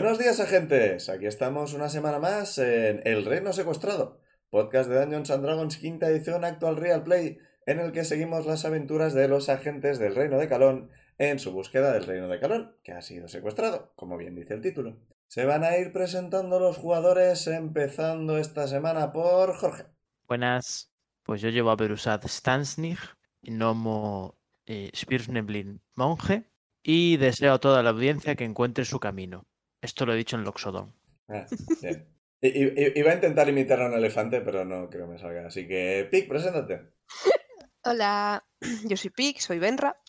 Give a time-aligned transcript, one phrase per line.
[0.00, 1.08] Buenos días, agentes.
[1.08, 6.08] Aquí estamos una semana más en El Reino Secuestrado, podcast de Dungeons and Dragons quinta
[6.08, 10.38] edición actual Real Play, en el que seguimos las aventuras de los agentes del Reino
[10.38, 14.36] de Calón en su búsqueda del Reino de Calón, que ha sido secuestrado, como bien
[14.36, 15.00] dice el título.
[15.26, 19.86] Se van a ir presentando los jugadores, empezando esta semana por Jorge.
[20.28, 20.92] Buenas,
[21.24, 23.00] pues yo llevo a Berusad Stansnig,
[23.42, 26.44] Nomo eh, Spirsneblin Monje,
[26.84, 29.47] y deseo a toda la audiencia que encuentre su camino.
[29.80, 30.94] Esto lo he dicho en Loxodon.
[31.28, 31.46] Ah,
[31.82, 32.08] bien.
[32.40, 35.46] Iba a intentar imitar a un elefante, pero no creo que me salga.
[35.46, 36.92] Así que, Pic, preséntate.
[37.84, 38.46] Hola,
[38.84, 40.00] yo soy Pic, soy Benra.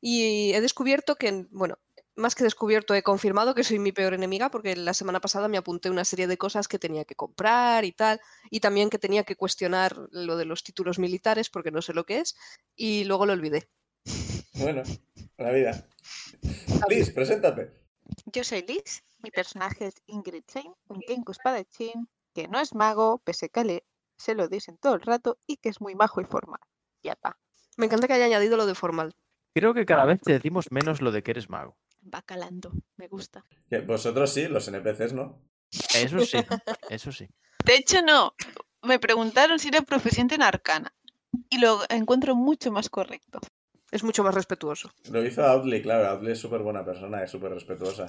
[0.00, 1.78] Y he descubierto que, bueno,
[2.16, 5.56] más que descubierto, he confirmado que soy mi peor enemiga porque la semana pasada me
[5.56, 9.22] apunté una serie de cosas que tenía que comprar y tal, y también que tenía
[9.22, 12.36] que cuestionar lo de los títulos militares porque no sé lo que es,
[12.74, 13.68] y luego lo olvidé.
[14.54, 14.82] Bueno,
[15.38, 15.86] la vida.
[16.88, 17.81] Liz, preséntate.
[18.26, 23.18] Yo soy Liz, mi personaje es Ingrid Shane, un Kenku espadachín que no es mago,
[23.24, 23.84] pese que le,
[24.16, 26.60] se lo dicen todo el rato y que es muy majo y formal.
[27.02, 27.38] Ya está,
[27.76, 29.14] Me encanta que haya añadido lo de formal.
[29.54, 31.76] Creo que cada vez te decimos menos lo de que eres mago.
[32.02, 33.44] va calando, me gusta.
[33.68, 35.42] Que Vosotros sí, los NPCs no.
[35.94, 36.38] Eso sí,
[36.88, 37.28] eso sí.
[37.64, 38.34] De hecho, no.
[38.82, 40.92] Me preguntaron si era proficiente en arcana.
[41.48, 43.40] Y lo encuentro mucho más correcto.
[43.92, 44.90] Es mucho más respetuoso.
[45.10, 46.08] Lo hizo Audley, claro.
[46.08, 48.06] Audley es súper buena persona, es súper respetuosa.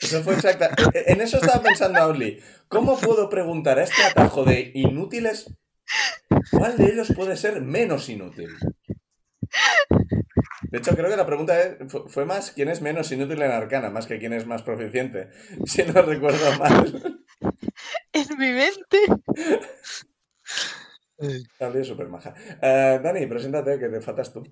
[0.00, 0.70] Eso fue exacta.
[0.94, 2.40] e- En eso estaba pensando Audley.
[2.68, 5.54] ¿Cómo puedo preguntar a este atajo de inútiles
[6.50, 8.48] cuál de ellos puede ser menos inútil?
[10.62, 11.54] De hecho, creo que la pregunta
[12.08, 15.28] fue más quién es menos inútil en arcana, más que quién es más proficiente.
[15.66, 17.20] Si no recuerdo mal.
[18.12, 18.98] En mi mente.
[21.60, 22.34] Audley es súper maja.
[22.62, 24.42] Eh, Dani, preséntate, que te faltas tú.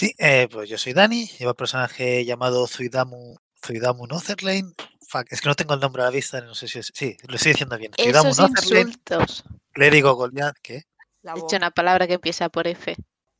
[0.00, 4.72] Sí, eh, pues yo soy Dani, llevo un personaje llamado Zuidamu, Zuidamu Notherlane.
[5.06, 6.90] Fuck, es que no tengo el nombre a la vista, no sé si es...
[6.94, 7.92] Sí, lo estoy diciendo bien.
[8.00, 9.44] Zuidamu Esos Notherlane, insultos.
[9.72, 10.84] clérigo Goliath, ¿qué?
[11.22, 12.96] He dicho una palabra que empieza por F.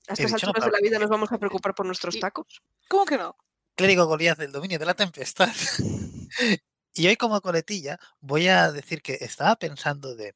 [0.09, 2.61] A estas alturas de la vida nos vamos a preocupar por nuestros Y- tacos.
[2.89, 3.35] ¿Cómo que no?
[3.75, 5.49] clérigo Goliath del dominio de la tempestad.
[6.95, 10.35] y hoy como coletilla voy a decir que estaba pensando de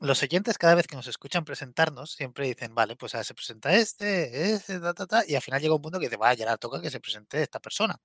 [0.00, 3.72] los oyentes cada vez que nos escuchan presentarnos siempre dicen, vale, pues ahora se presenta
[3.74, 6.56] este, este, ta, ta, ta", y al final llega un punto que dice, vaya, ya
[6.56, 8.00] toca que se presente esta persona.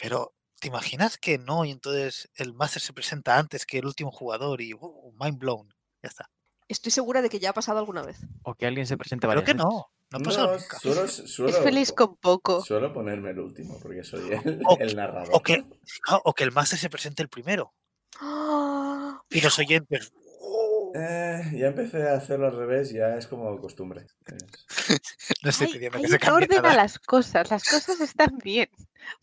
[0.00, 1.64] Pero, ¿te imaginas que no?
[1.64, 5.68] Y entonces el máster se presenta antes que el último jugador y uh, mind blown.
[6.02, 6.30] Ya está.
[6.68, 8.18] Estoy segura de que ya ha pasado alguna vez.
[8.44, 9.64] O que alguien se presente Creo varias que veces.
[9.64, 9.86] no.
[10.10, 10.78] No ha pasado No, nunca.
[10.78, 12.62] suelo, suelo- Es feliz con poco.
[12.62, 15.30] suelo ponerme el último, porque soy el, O- el narrador.
[15.32, 15.64] O que,
[16.08, 17.72] ah, o que el máster se presente el primero.
[19.30, 20.12] Y los oyentes.
[20.94, 24.06] Eh, ya empecé a hacerlo al revés, ya es como costumbre.
[25.42, 26.74] No estoy Hay, pidiendo hay que se cambie orden a nada.
[26.76, 28.68] las cosas, las cosas están bien.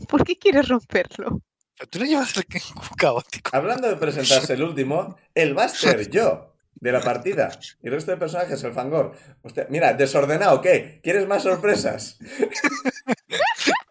[0.08, 1.42] ¿Por qué quieres romperlo?
[1.78, 2.62] Pero tú no llevas el que-
[2.98, 3.52] caótico.
[3.56, 7.52] Hablando de presentarse el último, el Buster, yo, de la partida.
[7.82, 9.16] Y el resto de personajes, el Fangor.
[9.44, 11.00] Hostia, mira, desordenado, ¿qué?
[11.04, 12.18] ¿Quieres más sorpresas?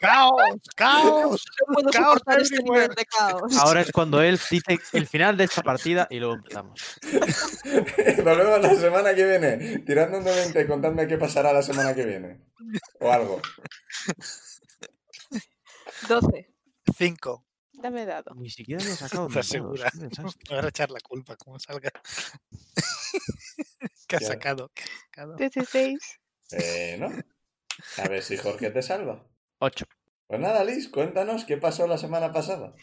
[0.01, 0.61] ¡Caos!
[0.77, 1.45] ¡Caos!
[1.69, 3.57] No Caos este nivel de caos.
[3.59, 6.81] Ahora es cuando él dice el final de esta partida y luego empezamos.
[8.25, 9.79] Volvemos la semana que viene.
[9.81, 12.41] Tirando un de 20, contadme qué pasará la semana que viene.
[13.01, 13.41] O algo.
[16.09, 16.49] 12.
[16.97, 17.45] Cinco.
[17.73, 18.35] Dame dado.
[18.35, 19.29] Ni siquiera lo he sacado.
[19.29, 19.91] ¿Estás segura?
[19.95, 20.09] Me
[20.57, 21.91] van a echar la culpa como salga.
[24.09, 24.29] ¿Qué has Ya.
[24.29, 24.71] sacado?
[24.75, 25.37] ¿Qué has sacado?
[25.37, 25.99] 16.
[26.53, 27.09] Eh, ¿no?
[28.03, 29.25] A ver si Jorge te salva.
[29.59, 29.87] Ocho.
[30.27, 32.75] Pues nada, Liz, cuéntanos qué pasó la semana pasada.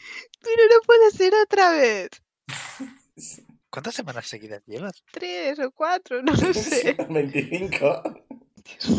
[0.42, 2.10] Pero no puede ser otra vez.
[3.70, 5.04] ¿Cuántas semanas seguidas llevas?
[5.12, 6.96] Tres o cuatro, no lo sé.
[7.10, 8.04] 25.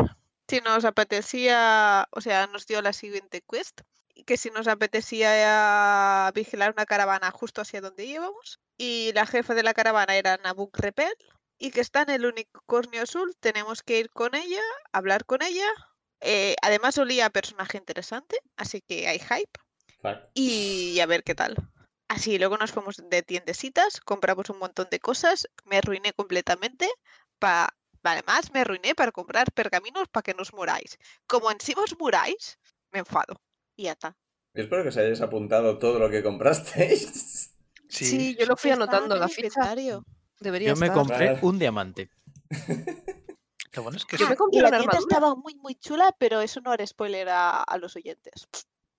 [0.50, 3.82] si nos apetecía, o sea, nos dio la siguiente quest,
[4.26, 9.64] que si nos apetecía vigilar una caravana justo hacia donde íbamos, y la jefa de
[9.64, 11.14] la caravana era Nabuk Repel,
[11.58, 14.62] y que está en el unicornio azul, tenemos que ir con ella,
[14.92, 15.66] hablar con ella.
[16.24, 19.60] Eh, además olía a personaje interesante, así que hay hype
[20.34, 21.56] y a ver qué tal.
[22.08, 26.90] Así, luego nos fuimos de tiendecitas, compramos un montón de cosas, me arruiné completamente.
[27.40, 27.70] Pa...
[28.06, 30.98] Además, me arruiné para comprar pergaminos para que no os muráis.
[31.26, 32.60] Como encima os muráis,
[32.92, 33.40] me enfado.
[33.78, 34.18] Y ya está.
[34.54, 37.56] Espero que os hayáis apuntado todo lo que comprasteis.
[37.88, 39.76] Sí, yo lo fui anotando en la ficha.
[40.40, 41.00] Debería Yo me estar.
[41.00, 41.40] compré Vale.
[41.44, 42.10] un diamante.
[43.76, 44.30] Lo bueno es que Yo sí.
[44.32, 45.16] me compré Y la una tienda armadura.
[45.18, 48.48] estaba muy, muy chula, pero eso no era spoiler a, a los oyentes.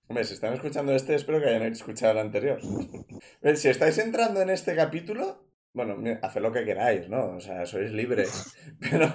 [0.07, 2.59] Hombre, si están escuchando este, espero que hayan escuchado el anterior.
[3.41, 5.43] Eh, Si estáis entrando en este capítulo,
[5.73, 7.35] bueno, haced lo que queráis, ¿no?
[7.35, 8.55] O sea, sois libres.
[8.79, 9.11] Pero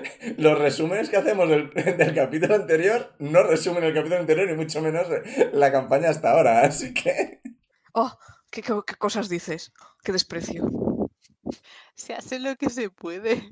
[0.38, 4.80] los resúmenes que hacemos del, del capítulo anterior no resumen el capítulo anterior, ni mucho
[4.82, 5.06] menos
[5.52, 6.60] la campaña hasta ahora.
[6.62, 7.40] Así que,
[7.94, 8.16] Oh,
[8.50, 9.72] ¿qué, qué- qué cosas dices?
[10.04, 10.68] Qué desprecio.
[11.94, 13.50] Se hace lo que se puede.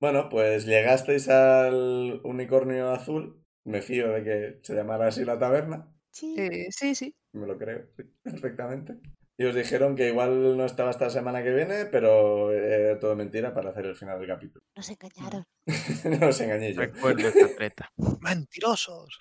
[0.00, 3.44] Bueno, pues llegasteis al unicornio azul.
[3.64, 5.92] Me fío de que se llamara así la taberna.
[6.10, 6.34] Sí.
[6.38, 7.14] Eh, sí, sí.
[7.32, 8.96] Me lo creo, sí, perfectamente.
[9.36, 13.54] Y os dijeron que igual no estaba esta semana que viene, pero era todo mentira
[13.54, 14.62] para hacer el final del capítulo.
[14.76, 15.46] Nos engañaron.
[16.20, 16.80] no os engañé yo.
[16.80, 17.90] Recuerdo esta treta.
[18.20, 19.18] ¡Mentirosos!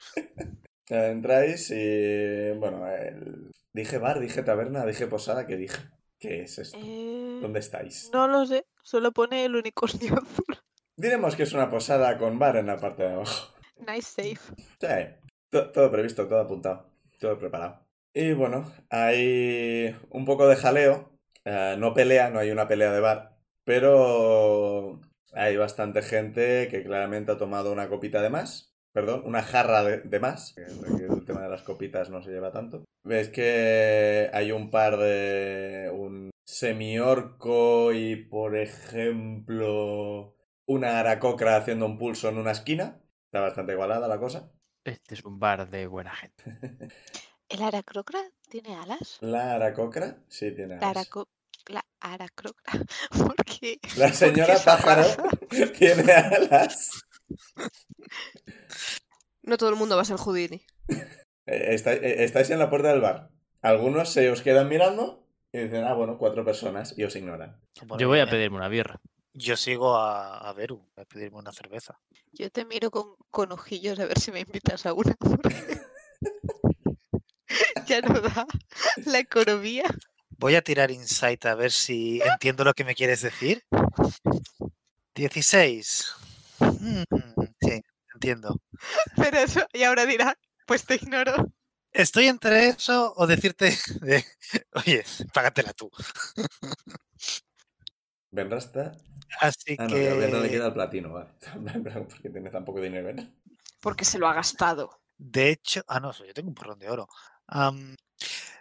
[0.90, 2.52] Entráis y.
[2.58, 5.78] Bueno, el- dije bar, dije taberna, dije posada, ¿qué dije?
[6.18, 6.78] ¿Qué es esto?
[6.82, 8.10] Eh, ¿Dónde estáis?
[8.12, 10.58] No lo sé, solo pone el unicornio azul.
[11.00, 13.54] Diremos que es una posada con bar en la parte de abajo.
[13.88, 14.54] Nice safe.
[14.82, 15.16] Sí,
[15.50, 17.88] to- todo previsto, todo apuntado, todo preparado.
[18.14, 21.10] Y bueno, hay un poco de jaleo.
[21.46, 25.00] eh, no pelea, no hay una pelea de bar, pero
[25.34, 28.76] hay bastante gente que claramente ha tomado una copita de más.
[28.92, 30.56] Perdón, una jarra de, de más.
[30.58, 32.84] El tema de las copitas no se lleva tanto.
[33.04, 35.90] Ves que hay un par de.
[35.94, 40.36] un semiorco y, por ejemplo,
[40.70, 43.02] una aracocra haciendo un pulso en una esquina.
[43.26, 44.52] Está bastante igualada la cosa.
[44.84, 46.44] Este es un bar de buena gente.
[47.50, 49.18] ¿El aracrocra tiene alas?
[49.22, 51.08] La aracocra sí tiene La, alas.
[51.10, 51.28] araco-
[51.68, 52.74] la aracrocra.
[53.18, 53.80] ¿Por qué?
[53.98, 55.08] La ¿Por qué señora esa pájaro
[55.78, 57.02] tiene alas.
[59.42, 60.62] No todo el mundo va a ser Houdini.
[60.88, 63.32] Eh, está- eh, estáis en la puerta del bar.
[63.62, 67.60] Algunos se os quedan mirando y dicen, ah, bueno, cuatro personas y os ignoran.
[67.98, 69.02] Yo voy a pedirme una birra.
[69.40, 71.98] Yo sigo a, a Beru, a pedirme una cerveza.
[72.34, 75.16] Yo te miro con, con ojillos a ver si me invitas a una.
[75.20, 75.82] porque
[77.88, 78.46] ya no da
[79.06, 79.86] la economía.
[80.32, 83.64] Voy a tirar insight a ver si entiendo lo que me quieres decir.
[85.16, 86.14] 16.
[86.60, 87.04] Mm,
[87.62, 87.82] sí,
[88.14, 88.60] entiendo.
[89.16, 91.50] Pero eso, y ahora dirá, pues te ignoro.
[91.94, 94.26] Estoy entre eso o decirte de,
[94.74, 95.90] oye, págatela tú.
[98.32, 98.92] ¿Benrasta?
[99.40, 101.30] Así Ah, no, que a Ben no le queda el platino, vale.
[102.10, 103.36] Porque tiene tan poco dinero, Ben.
[103.82, 105.02] Porque se lo ha gastado.
[105.18, 107.08] De hecho, ah, no, yo tengo un porrón de oro.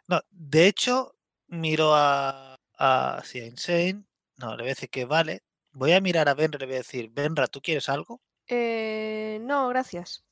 [0.06, 1.16] No, de hecho,
[1.48, 4.04] miro a, a, sí, a Insane.
[4.36, 5.42] No, le voy a decir que vale.
[5.72, 8.22] Voy a mirar a Benra y le voy a decir, Benra, ¿tú quieres algo?
[8.46, 10.24] Eh, no, gracias.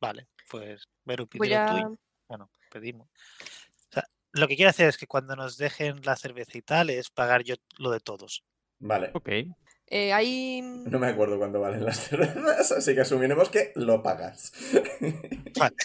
[0.00, 1.66] Vale, pues Beru pide a...
[1.66, 1.98] tuyo.
[2.28, 3.08] Bueno, pedimos.
[3.10, 6.90] O sea, lo que quiero hacer es que cuando nos dejen la cerveza y tal
[6.90, 8.44] es pagar yo lo de todos.
[8.80, 9.10] Vale.
[9.14, 9.28] Ok.
[9.90, 10.60] Eh, hay...
[10.62, 14.52] No me acuerdo cuánto valen las cervezas, así que asumiremos que lo pagas.
[15.58, 15.76] Vale.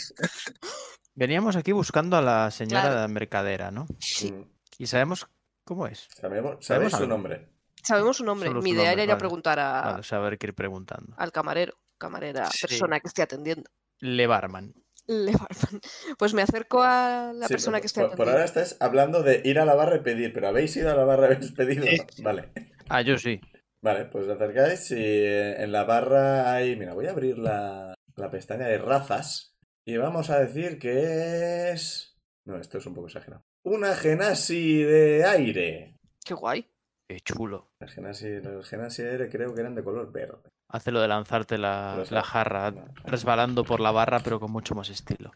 [1.15, 2.95] Veníamos aquí buscando a la señora Claro.
[2.95, 3.85] de la mercadera, ¿no?
[3.85, 4.41] Mm,
[4.79, 5.27] Y sabemos
[5.63, 6.07] cómo es.
[6.19, 7.07] Sabemos, Sabemos su algo.
[7.07, 7.49] nombre.
[7.83, 8.49] Sabemos su nombre.
[8.49, 11.13] Solo Mi su idea nombre, era ir a preguntar a- Vale, haber que ir preguntando.
[11.17, 12.67] al camarero, camarera, Sí.
[12.67, 13.69] persona que esté atendiendo.
[13.99, 14.73] Le Barman.
[15.07, 15.81] Le Barman.
[16.17, 19.21] Pues me acerco a la Sí, persona por- que esté por, por ahora estáis hablando
[19.23, 21.51] de ir a la barra y pedir, pero ¿habéis ido a la barra y habéis
[21.51, 21.85] pedido?
[21.85, 22.23] Sí.
[22.23, 22.51] Vale.
[22.89, 23.39] Ah, yo sí.
[23.81, 26.75] Vale, pues os acercáis y eh, en la barra hay...
[26.77, 32.17] Mira, voy a abrir la, la pestaña de razas y vamos a decir que es...
[32.45, 33.43] No, esto es un poco exagerado.
[33.65, 35.97] Una genasi de aire.
[36.25, 36.69] Qué guay.
[37.09, 37.71] Qué chulo.
[37.81, 40.49] Las genasi, los genasi de aire creo que eran de color verde.
[40.73, 42.83] Hace lo de lanzarte la, la jarra no.
[43.05, 45.31] resbalando por la barra, pero con mucho más estilo.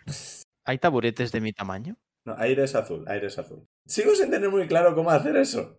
[0.66, 1.96] ¿Hay taburetes de mi tamaño?
[2.26, 3.68] No, aire es azul, aire es azul.
[3.86, 5.78] Sigo sin tener muy claro cómo hacer eso.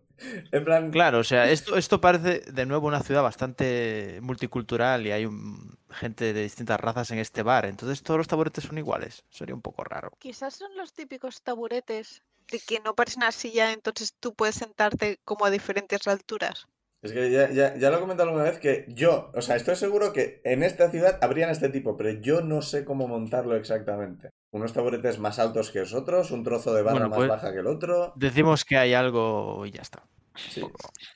[0.52, 0.90] En plan...
[0.92, 5.76] Claro, o sea, esto, esto parece de nuevo una ciudad bastante multicultural y hay un-
[5.90, 7.66] gente de distintas razas en este bar.
[7.66, 9.24] Entonces todos los taburetes son iguales.
[9.28, 10.12] Sería un poco raro.
[10.20, 15.18] Quizás son los típicos taburetes de que no parece una silla, entonces tú puedes sentarte
[15.24, 16.68] como a diferentes alturas.
[17.00, 19.76] Es que ya, ya, ya lo he comentado alguna vez que yo, o sea, estoy
[19.76, 24.30] seguro que en esta ciudad habrían este tipo, pero yo no sé cómo montarlo exactamente.
[24.50, 27.52] Unos taburetes más altos que los otros, un trozo de barra Bueno, más pues- baja
[27.52, 28.12] que el otro.
[28.16, 30.02] Decimos que hay algo y ya está.
[30.50, 30.62] Sí.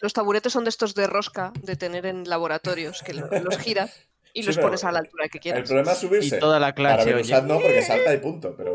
[0.01, 4.09] Los taburetes son de estos de rosca de tener en laboratorios, que lo- los giras
[4.35, 5.69] y Sí, los pones a la altura que El quieras.
[5.69, 6.39] problema es Y subirse.
[6.39, 8.75] toda la Para clase, oye, no, porque salta y punto, pero...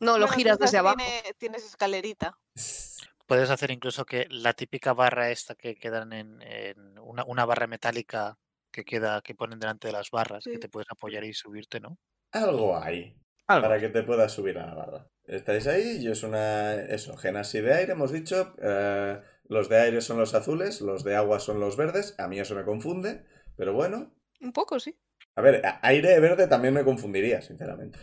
[0.00, 0.96] No, lo Bueno, giras desde abajo.
[0.96, 2.36] tiene- tienes escalerita.
[3.26, 7.66] Puedes hacer incluso que la típica barra esta que quedan en, en una, una barra
[7.66, 8.36] metálica
[8.70, 11.96] que queda, que ponen delante de las barras, que te puedes apoyar y subirte, ¿no?
[12.32, 13.16] Algo hay
[13.46, 13.68] algo.
[13.68, 15.06] para que te puedas subir a la barra.
[15.26, 16.74] Estáis ahí y es una...
[16.74, 18.54] Eso, genasi de aire, hemos dicho.
[18.60, 22.14] eh, los de aire son los azules, los de agua son los verdes.
[22.18, 23.24] A mí eso me confunde,
[23.56, 24.14] pero bueno.
[24.40, 24.98] Un poco, sí.
[25.36, 27.98] A ver, aire verde también me confundiría, sinceramente.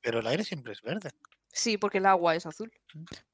[0.00, 1.10] Pero el aire siempre es verde.
[1.52, 2.72] Sí, porque el agua es azul.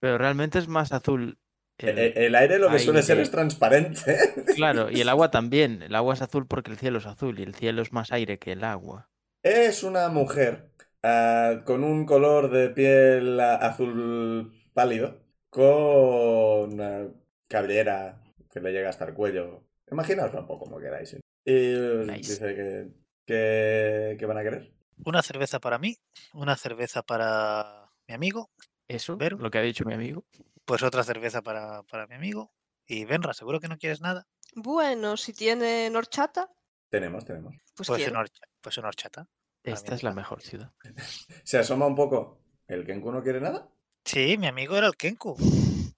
[0.00, 1.38] Pero realmente es más azul.
[1.78, 4.18] el- El, el aire lo que suele ser es transparente.
[4.56, 5.82] Claro, y el agua también.
[5.82, 8.38] El agua es azul porque el cielo es azul y el cielo es más aire
[8.38, 9.08] que el agua.
[9.44, 10.72] Es una mujer
[11.04, 15.20] ah, con un color de piel azul pálido,
[15.50, 17.06] con ah,
[17.46, 18.20] cabellera
[18.50, 19.62] que le llega hasta el cuello.
[19.92, 21.14] Imaginaoslo un poco como queráis.
[21.14, 21.20] ¿eh?
[21.44, 22.32] Y Nice.
[22.32, 22.88] dice que,
[23.24, 24.72] que, que van a querer.
[25.04, 25.96] Una cerveza para mí,
[26.34, 28.50] una cerveza para mi amigo,
[28.88, 30.24] Eso, lo que ha dicho mi amigo.
[30.64, 32.52] pues otra cerveza para, para mi amigo.
[32.86, 34.26] Y Benra, ¿seguro que no quieres nada?
[34.54, 36.50] Bueno, si tienen horchata,
[36.88, 37.54] Tenemos, tenemos.
[37.76, 39.28] pues Pues horcha- pues horchata.
[39.62, 40.72] Esta es la mejor ciudad.
[41.44, 42.40] Se asoma un poco.
[42.66, 43.68] ¿El Kenku no quiere nada?
[44.04, 45.36] Sí, mi amigo era el Kenku.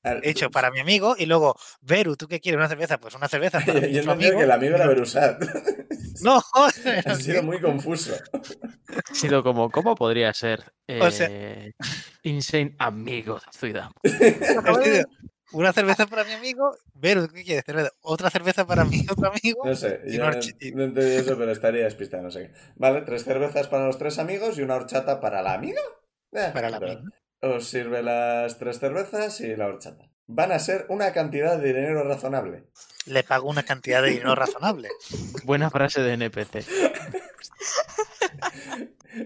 [0.03, 2.57] Al- Hecho para mi amigo y luego, Beru, ¿tú qué quieres?
[2.59, 2.99] ¿Una cerveza?
[2.99, 5.43] Pues una cerveza para Yo otro entendido que el amigo era Berusat.
[6.23, 6.43] No,
[7.07, 8.15] ha sido muy confuso.
[9.11, 10.63] Ha sido como, ¿cómo podría ser
[11.01, 11.73] O sea- eh,
[12.25, 13.89] Insane amigo de ciudad?
[15.53, 16.77] Una cerveza para mi amigo.
[16.95, 17.65] Beru, ¿qué quieres?
[17.65, 17.91] Cerveza.
[18.03, 19.63] Otra cerveza para mi otro amigo.
[19.65, 20.41] No sé, y yo una no,
[20.75, 22.53] no entendí eso, pero estaría despistado, no sé qué.
[22.77, 25.81] Vale, tres cervezas para los tres amigos y una horchata para la amiga.
[26.33, 27.11] Eh, Para la pero amiga.
[27.43, 30.11] Os sirve las tres cervezas y la horchata.
[30.27, 32.65] Van a ser una cantidad de dinero razonable.
[33.07, 34.89] Le pago una cantidad de dinero razonable.
[35.45, 36.65] Buena frase de NPC.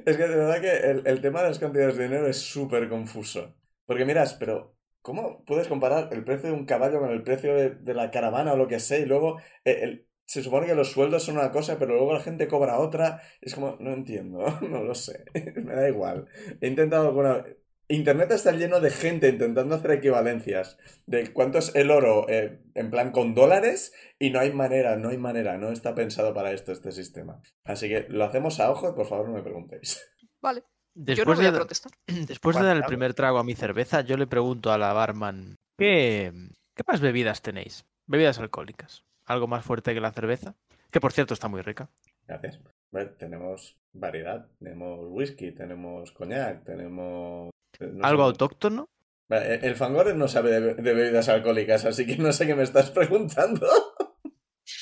[0.06, 2.88] Es que de verdad que el, el tema de las cantidades de dinero es súper
[2.88, 3.54] confuso.
[3.86, 7.70] Porque miras, pero ¿cómo puedes comparar el precio de un caballo con el precio de,
[7.70, 8.98] de la caravana o lo que sea?
[8.98, 12.20] Y luego eh, el- se supone que los sueldos son una cosa, pero luego la
[12.20, 13.20] gente cobra otra.
[13.42, 15.24] Es como, no entiendo, no lo sé.
[15.56, 16.26] Me da igual.
[16.62, 17.44] He intentado alguna...
[17.88, 22.90] Internet está lleno de gente intentando hacer equivalencias de cuánto es el oro eh, en
[22.90, 26.72] plan con dólares y no hay manera, no hay manera, no está pensado para esto
[26.72, 27.42] este sistema.
[27.64, 30.02] Así que lo hacemos a ojo y por favor no me preguntéis.
[30.40, 30.62] Vale,
[30.94, 31.92] yo no Después, voy a de, protestar.
[32.06, 35.56] después de dar el primer trago a mi cerveza, yo le pregunto a la barman,
[35.78, 36.32] ¿qué,
[36.74, 37.84] ¿qué más bebidas tenéis?
[38.06, 39.04] Bebidas alcohólicas.
[39.26, 40.54] ¿Algo más fuerte que la cerveza?
[40.90, 41.90] Que por cierto está muy rica.
[42.26, 42.60] Gracias.
[42.94, 47.50] A tenemos variedad, tenemos whisky, tenemos coñac, tenemos...
[47.80, 48.00] no sé.
[48.02, 48.88] ¿Algo autóctono?
[49.28, 52.62] Vale, El Fangores no sabe de, de bebidas alcohólicas, así que no sé qué me
[52.62, 53.66] estás preguntando.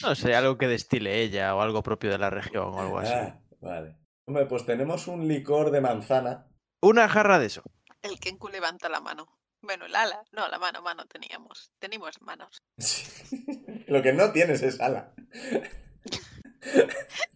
[0.03, 3.13] No sé, algo que destile ella o algo propio de la región o algo así.
[3.15, 3.97] Ah, vale.
[4.27, 6.47] Hombre, pues tenemos un licor de manzana.
[6.81, 7.63] Una jarra de eso.
[8.03, 9.27] El Kenku levanta la mano.
[9.61, 10.23] Bueno, el ala.
[10.33, 11.73] No, la mano, mano teníamos.
[11.79, 12.63] Teníamos manos.
[13.87, 15.15] Lo que no tienes es ala.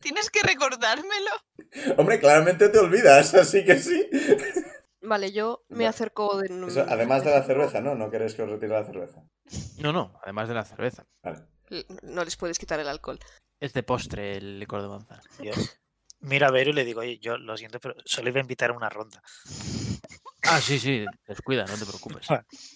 [0.00, 1.30] Tienes que recordármelo.
[1.96, 4.08] Hombre, claramente te olvidas, así que sí.
[5.06, 7.94] Vale, yo me acerco de Eso, además de la cerveza, ¿no?
[7.94, 9.22] No queréis que os retire la cerveza.
[9.78, 11.06] No, no, además de la cerveza.
[11.22, 11.46] Vale.
[12.02, 13.18] No les puedes quitar el alcohol.
[13.60, 15.22] Es de postre el licor de manzana.
[15.40, 15.78] Dios.
[16.20, 18.70] Miro a Beru y le digo, oye, yo lo siento, pero solo iba a invitar
[18.70, 19.22] a una ronda.
[20.48, 22.28] Ah, sí, sí, descuida, no te preocupes.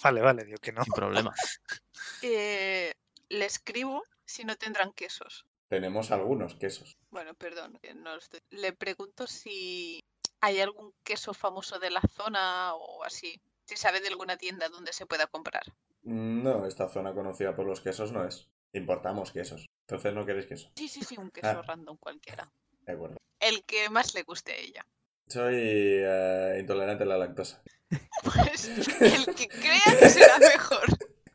[0.03, 0.83] Vale, vale, digo que no.
[0.83, 1.33] Sin problema.
[2.23, 2.93] Eh,
[3.29, 5.47] le escribo si no tendrán quesos.
[5.69, 6.97] Tenemos algunos quesos.
[7.11, 10.03] Bueno, perdón, no estoy- Le pregunto si
[10.41, 13.41] hay algún queso famoso de la zona o así.
[13.65, 15.63] Si sabe de alguna tienda donde se pueda comprar.
[16.03, 18.49] No, esta zona conocida por los quesos no es.
[18.73, 19.67] Importamos quesos.
[19.83, 20.71] Entonces no queréis queso.
[20.77, 21.63] Sí, sí, sí, un queso Ah.
[21.67, 22.51] random cualquiera.
[22.87, 23.17] De acuerdo.
[23.39, 24.87] El que más le guste a ella.
[25.29, 27.63] Soy eh, intolerante a la lactosa.
[28.23, 28.67] Pues
[29.01, 30.85] el que crea que será mejor.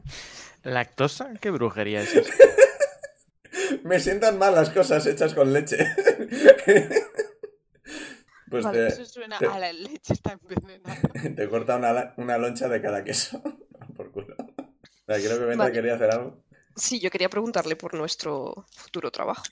[0.63, 1.33] ¿Lactosa?
[1.41, 2.33] ¿Qué brujería es esa?
[3.83, 5.77] Me sientan mal las cosas hechas con leche.
[8.63, 10.95] Pues Vale, Eso suena te- a la leche está envenenada.
[11.13, 13.41] te, te corta una, la- una loncha de cada queso.
[13.97, 14.35] por culo.
[15.07, 15.73] Vale, creo que Venta Vale.
[15.73, 16.43] quería hacer algo.
[16.77, 19.43] Sí, yo quería preguntarle por nuestro futuro trabajo.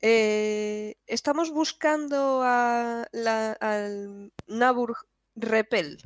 [0.00, 4.96] Eh, estamos buscando a la, al Nabur
[5.36, 5.98] Repel.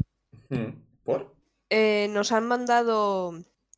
[1.04, 1.34] ¿Por?
[1.70, 3.32] Eh, nos han mandado.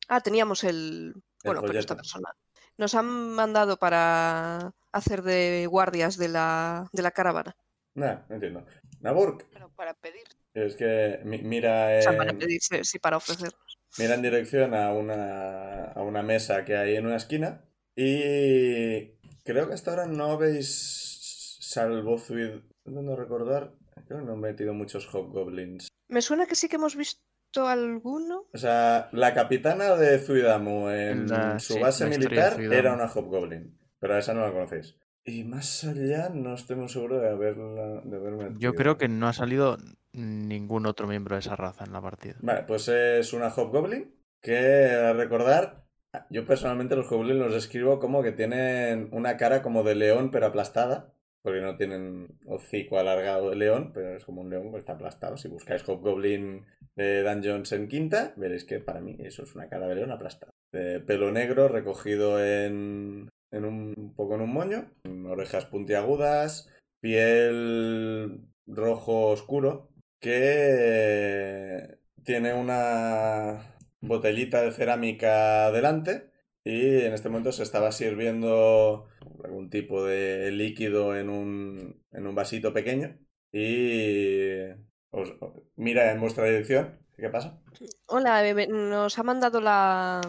[0.09, 1.13] Ah, teníamos el.
[1.45, 2.35] Bueno, pero esta persona.
[2.77, 7.55] Nos han mandado para hacer de guardias de la, de la caravana.
[7.95, 8.65] Nah, no entiendo.
[9.01, 10.23] Naburk, Bueno, para pedir.
[10.53, 13.51] es que mi- mira O sea, para en, pedirse, sí, para ofrecer.
[13.97, 17.65] mira en dirección a una, a una mesa que hay en una esquina
[17.95, 19.11] y
[19.43, 23.73] creo que hasta ahora no habéis, salvo Zuid, no recordar,
[24.07, 25.87] creo que no he metido muchos hobgoblins.
[26.07, 28.45] Me suena que sí que hemos visto alguno.
[28.53, 33.77] O sea, la capitana de Zuidamu en La- su sí, base militar era una hobgoblin,
[33.99, 34.95] pero a esa no la conocéis.
[35.25, 39.27] Y más allá no estoy muy seguro de haberla de haberme Yo creo que no
[39.27, 39.77] ha salido
[40.13, 42.35] ningún otro miembro de esa raza en la partida.
[42.41, 45.85] Vale, pues es una Hobgoblin que, a recordar,
[46.29, 50.47] yo personalmente los Hobgoblins los escribo como que tienen una cara como de león pero
[50.47, 54.93] aplastada, porque no tienen hocico alargado de león, pero es como un león que está
[54.93, 55.37] aplastado.
[55.37, 56.65] Si buscáis Hobgoblin
[56.95, 60.51] de Dungeons en quinta, veréis que para mí eso es una cara de león aplastada.
[60.71, 64.91] De pelo negro recogido en, en un, poco en un moño,
[65.27, 76.31] orejas puntiagudas, piel rojo oscuro, que tiene una botellita de cerámica delante
[76.63, 79.07] y en este momento se estaba sirviendo
[79.43, 83.17] algún tipo de líquido en un, en un vasito pequeño
[83.51, 84.65] y
[85.11, 85.33] os,
[85.75, 86.99] mira en vuestra dirección.
[87.17, 87.61] ¿Qué pasa?
[88.05, 90.21] Hola, eh, nos ha mandado la,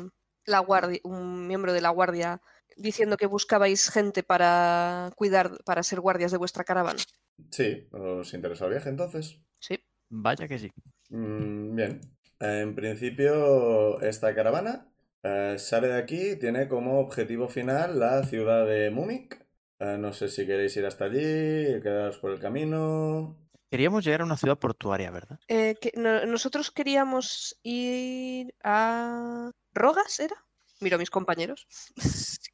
[0.44, 2.40] la guardia, un miembro de la guardia
[2.80, 7.00] diciendo que buscabais gente para cuidar, para ser guardias de vuestra caravana.
[7.50, 9.40] Sí, ¿os interesó el viaje entonces?
[9.58, 9.78] Sí.
[10.08, 10.70] Vaya que sí.
[11.10, 12.00] Mm, bien.
[12.40, 18.90] En principio, esta caravana eh, sale de aquí, tiene como objetivo final la ciudad de
[18.90, 19.38] Múnich.
[19.78, 23.36] Eh, no sé si queréis ir hasta allí, quedaros por el camino.
[23.70, 25.38] Queríamos llegar a una ciudad portuaria, ¿verdad?
[25.48, 30.34] Eh, que no- nosotros queríamos ir a Rogas, ¿era?
[30.80, 31.66] Miro a mis compañeros.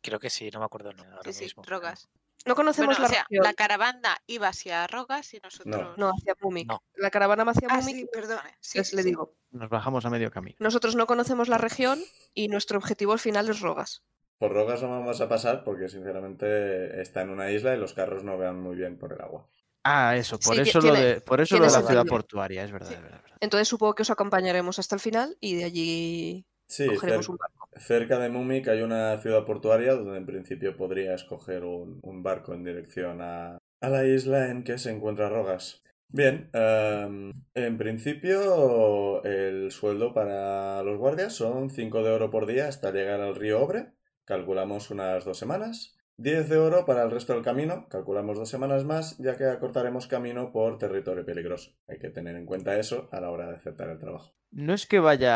[0.07, 1.62] Creo que sí, no me acuerdo ahora Sí, sí, mismo.
[1.62, 2.09] drogas.
[2.45, 3.42] No conocemos Bueno, o la sea, región.
[3.45, 5.99] la caravana iba hacia Rogas y nosotros.
[5.99, 6.69] No, hacia Múnich.
[6.69, 6.83] No.
[6.95, 8.40] La caravana va hacia Ah, sí, perdone.
[8.61, 9.09] Sí, les sí, le sí.
[9.09, 9.35] digo.
[9.51, 10.55] Nos bajamos a medio camino.
[10.61, 11.99] Nosotros no conocemos la región
[12.35, 14.05] y nuestro objetivo final es Rogas.
[14.38, 18.23] Por Rogas no vamos a pasar porque sinceramente está en una isla y los carros
[18.23, 19.49] no vean muy bien por el agua.
[19.83, 22.64] Ah, eso, por Sí, eso tiene- lo de, por eso lo de la ciudad portuaria,
[22.64, 22.95] es verdad, Sí.
[22.95, 23.38] es verdad, es verdad.
[23.40, 27.69] Entonces supongo que os acompañaremos hasta el final y de allí Sí, un barco.
[27.77, 32.55] cerca de Múnich hay una ciudad portuaria donde en principio podría escoger un, un barco
[32.55, 35.83] en dirección a, a la isla en que se encuentra Rogas.
[36.09, 42.69] Bien, em, en principio el sueldo para los guardias son 5 de oro por día
[42.69, 43.93] hasta llegar al río Obre,
[44.25, 45.97] calculamos unas dos semanas.
[46.19, 50.07] 10 de oro para el resto del camino, calculamos dos semanas más, ya que acortaremos
[50.07, 51.73] camino por territorio peligroso.
[51.89, 54.35] Hay que tener en cuenta eso a la hora de aceptar el trabajo.
[54.51, 55.35] No es que vaya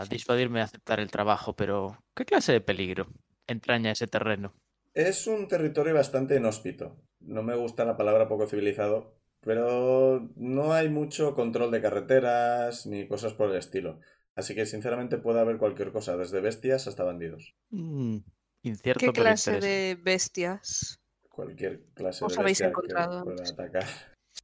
[0.00, 3.08] a disuadirme a aceptar el trabajo, pero ¿qué clase de peligro
[3.46, 4.54] entraña ese terreno?
[4.94, 6.96] Es un territorio bastante inhóspito.
[7.20, 13.06] No me gusta la palabra poco civilizado, pero no hay mucho control de carreteras ni
[13.06, 14.00] cosas por el estilo.
[14.34, 17.54] Así que sinceramente puede haber cualquier cosa, desde bestias hasta bandidos.
[17.70, 18.18] Mm,
[18.62, 21.00] incierto, ¿Qué clase de bestias?
[21.28, 23.86] Cualquier clase Os de habéis bestia encontrado que pueda atacar.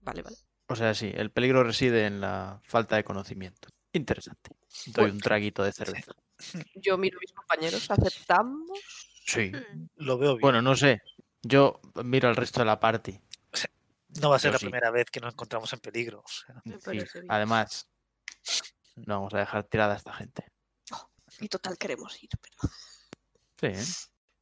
[0.02, 0.36] Vale, vale.
[0.68, 3.68] O sea, sí, el peligro reside en la falta de conocimiento.
[3.92, 4.50] Interesante.
[4.86, 5.14] Doy Bueno.
[5.14, 6.12] un traguito de cerveza.
[6.74, 7.90] Yo miro a mis compañeros.
[7.90, 8.68] ¿Aceptamos?
[9.26, 9.50] Sí.
[9.50, 10.40] Mm, Lo veo bien.
[10.42, 11.00] Bueno, no sé.
[11.42, 13.18] Yo miro al resto de la party.
[14.20, 14.64] no va a ser yo la sí.
[14.66, 16.20] primera vez que nos encontramos en peligro.
[16.24, 16.60] o sea.
[16.64, 17.18] Me Sí.
[17.28, 17.88] Además,
[18.96, 20.44] no vamos a dejar tirada a esta gente.
[21.40, 22.56] Y total queremos ir, pero...
[23.60, 23.84] Sí, ¿eh?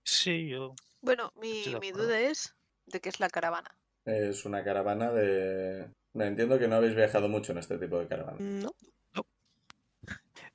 [0.02, 0.74] Sí, yo.
[1.02, 2.54] Bueno, mi, mi duda es
[2.86, 3.76] de qué es la caravana.
[4.04, 5.90] Es una caravana de...
[6.16, 8.38] Me entiendo que no habéis viajado mucho en este tipo de caravana.
[8.40, 8.70] No.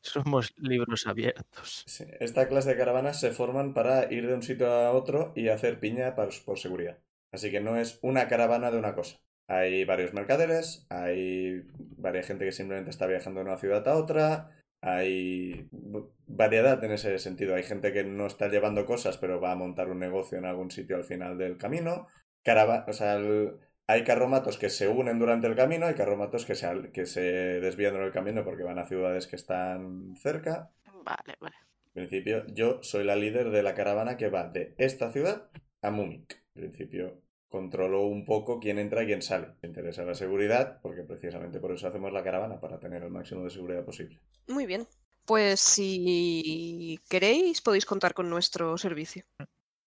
[0.02, 1.84] Somos libros abiertos.
[1.86, 5.50] Sí, Esta clase de caravanas se forman para ir de un sitio a otro y
[5.50, 6.98] hacer piña por, por seguridad.
[7.32, 9.20] Así que no es una caravana de una cosa.
[9.48, 11.64] Hay varios mercaderes, hay
[11.98, 14.50] varias gente que simplemente está viajando de una ciudad a otra,
[14.82, 15.68] hay
[16.26, 17.54] variedad en ese sentido.
[17.56, 20.72] Hay gente que no está llevando cosas, pero va a montar un negocio en algún
[20.72, 22.08] sitio al final del camino.
[22.44, 23.60] Carava o sea, el-
[23.92, 27.22] hay carromatos que se unen durante el camino, hay carromatos que se, al- que se
[27.22, 30.72] desvían durante el camino porque van a ciudades que están cerca.
[31.06, 31.56] Vale, vale.
[31.94, 35.50] En principio, yo soy la líder de la caravana que va de esta ciudad
[35.82, 36.42] a Múnich.
[36.56, 39.48] En principio, controlo un poco quién entra y quién sale.
[39.62, 43.44] Me interesa la seguridad, porque precisamente por eso hacemos la caravana, para tener el máximo
[43.44, 44.20] de seguridad posible.
[44.48, 44.88] Muy bien.
[45.26, 49.24] Pues si queréis, podéis contar con nuestro servicio.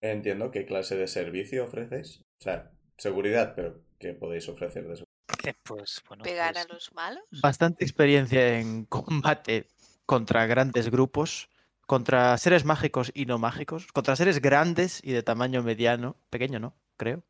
[0.03, 2.21] Entiendo qué clase de servicio ofrecéis.
[2.39, 5.03] O sea, seguridad, pero ¿qué podéis ofrecer de?
[5.45, 6.23] Eh, pues bueno.
[6.25, 7.25] ¿Pegar pues, a los malos?
[7.43, 9.69] Bastante experiencia en combate
[10.07, 11.49] contra grandes grupos,
[11.87, 16.77] contra seres mágicos y no mágicos, contra seres grandes y de tamaño mediano, pequeño, ¿no?
[16.99, 17.23] Creo.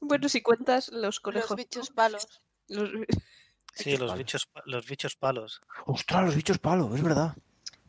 [0.00, 1.56] Bueno, si cuentas los Los conejos.
[1.56, 2.42] bichos palos.
[2.68, 2.90] los-
[3.74, 4.18] Sí, los palos.
[4.18, 5.60] bichos, los bichos palos.
[5.86, 6.92] ¡Ostras, los bichos palo!
[6.94, 7.36] Es verdad.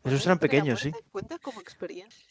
[0.03, 0.91] Esos eran pequeños, sí.
[1.11, 2.27] cuenta- como experiencia.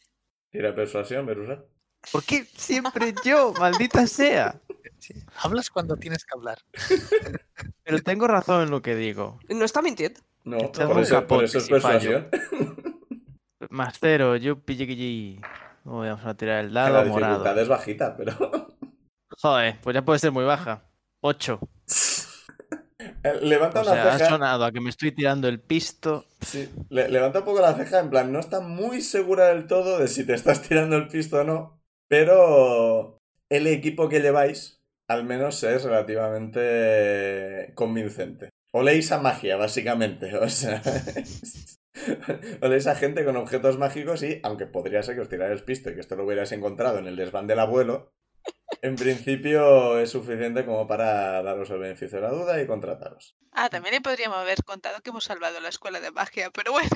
[0.51, 1.65] Tira persuasión, Berusat.
[2.13, 3.53] ¿Por qué siempre yo?
[3.59, 4.61] ¡Maldita sea!
[4.99, 5.15] Sí.
[5.43, 6.59] Hablas cuando tienes que hablar.
[7.85, 9.39] Pero tengo razón en lo que digo.
[9.49, 10.21] No está mintiendo.
[10.45, 12.29] No, por un eso, por eso es si fallo.
[12.31, 12.77] persuasión.
[13.71, 15.41] Más cero, yo pillé que
[15.85, 17.61] Vamos a tirar el Que la dado dificultad morado.
[17.61, 18.33] es bajita, pero...
[19.43, 20.83] Joder, pues ya puede ser muy baja.
[21.21, 21.59] 8.
[23.23, 24.31] Eh, Levanta O sea, ha ceja.
[24.31, 26.27] sonado a que me estoy tirando el pisto.
[26.41, 29.99] Sí, le- levanta un poco la ceja, en plan, no está muy segura del todo
[29.99, 31.80] de si te estás tirando el pisto o no,
[32.11, 38.51] pero el equipo que lleváis al menos es relativamente convincente.
[38.73, 40.83] Oléis a magia, básicamente, o sea...
[42.63, 45.91] Oléis a gente con objetos mágicos y, aunque podría ser que os tiráis el pisto
[45.91, 48.13] y que esto lo hubierais encontrado en el desván del abuelo,
[48.83, 53.37] en principio es suficiente como para daros el beneficio de la duda y contrataros.
[53.53, 56.91] Ah, también le podríamos haber contado que hemos salvado la escuela de magia, pero bueno.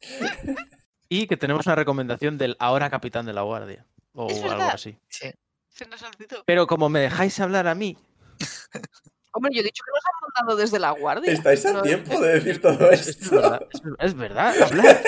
[1.10, 3.86] Y que tenemos una recomendación del ahora capitán de la guardia.
[4.20, 4.70] O Es algo verdad.
[4.74, 4.98] así.
[5.08, 5.30] Sí.
[5.68, 6.42] Se nos olvidó.
[6.44, 7.96] Pero como me dejáis hablar a mí,
[9.32, 11.32] Hombre, yo he dicho que nos han mandado desde la guardia.
[11.32, 13.36] ¿Estáis a No- tiempo de decir todo es, esto?
[13.36, 15.02] verdad, es, es verdad, hablar.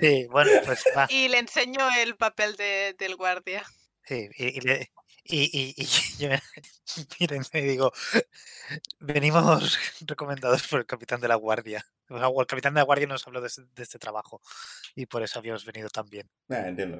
[0.00, 1.06] Sí, bueno, pues va.
[1.10, 3.62] Y le enseño el papel de- del guardia.
[4.06, 4.90] Sí, y, y le-
[5.24, 5.84] y- y- y
[6.18, 6.42] yo me-
[7.20, 7.92] miren, me digo,
[9.00, 11.84] venimos recomendados por el capitán de la guardia.
[12.10, 14.40] O el capitán de la guardia nos habló de, este- de este trabajo
[14.94, 16.28] y por eso habíamos venido también.
[16.48, 16.98] Ah, entiendo.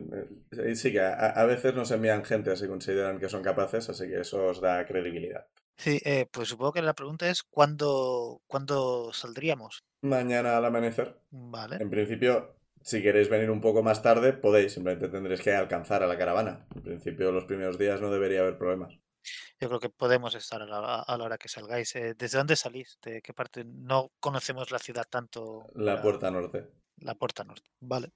[0.53, 4.09] Eh, Sí que a, a veces nos envían gente si consideran que son capaces, así
[4.09, 5.47] que eso os da credibilidad.
[5.77, 9.85] Sí, eh, pues supongo que la pregunta es ¿cuándo, ¿cuándo saldríamos?
[10.03, 11.17] Mañana al amanecer.
[11.31, 11.77] Vale.
[11.77, 14.73] En principio, si queréis venir un poco más tarde, podéis.
[14.75, 16.67] Simplemente tendréis que alcanzar a la caravana.
[16.75, 18.99] En principio, los primeros días no debería haber problemas.
[19.61, 21.95] Yo creo que podemos estar a la, a la hora que salgáis.
[21.97, 22.99] Eh, ¿Desde dónde salís?
[23.03, 23.65] ¿De qué parte?
[23.65, 25.67] No conocemos la ciudad tanto.
[25.75, 26.69] La para- puerta norte.
[26.99, 27.69] La puerta norte.
[27.81, 28.13] Vale.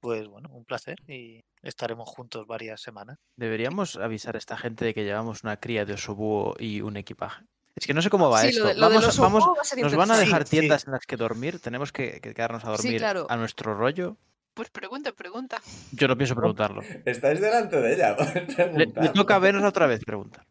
[0.00, 3.18] Pues bueno, un placer y estaremos juntos varias semanas.
[3.36, 6.96] Deberíamos avisar a esta gente de que llevamos una cría de oso búho y un
[6.96, 7.44] equipaje.
[7.74, 8.62] Es que no sé cómo va Sí, esto.
[8.62, 10.58] lo, de- lo del vamos, vamos- va nos van a dejar Sí, sí.
[10.60, 11.60] tiendas en las que dormir.
[11.60, 13.26] Tenemos que, que quedarnos a Sí, dormir claro.
[13.28, 14.16] a nuestro rollo.
[14.58, 15.62] Pues pregunta, pregunta.
[15.92, 16.82] Yo no pienso preguntarlo.
[17.04, 18.16] Estáis delante de ella.
[18.74, 20.48] Le, toca vernos otra vez preguntar.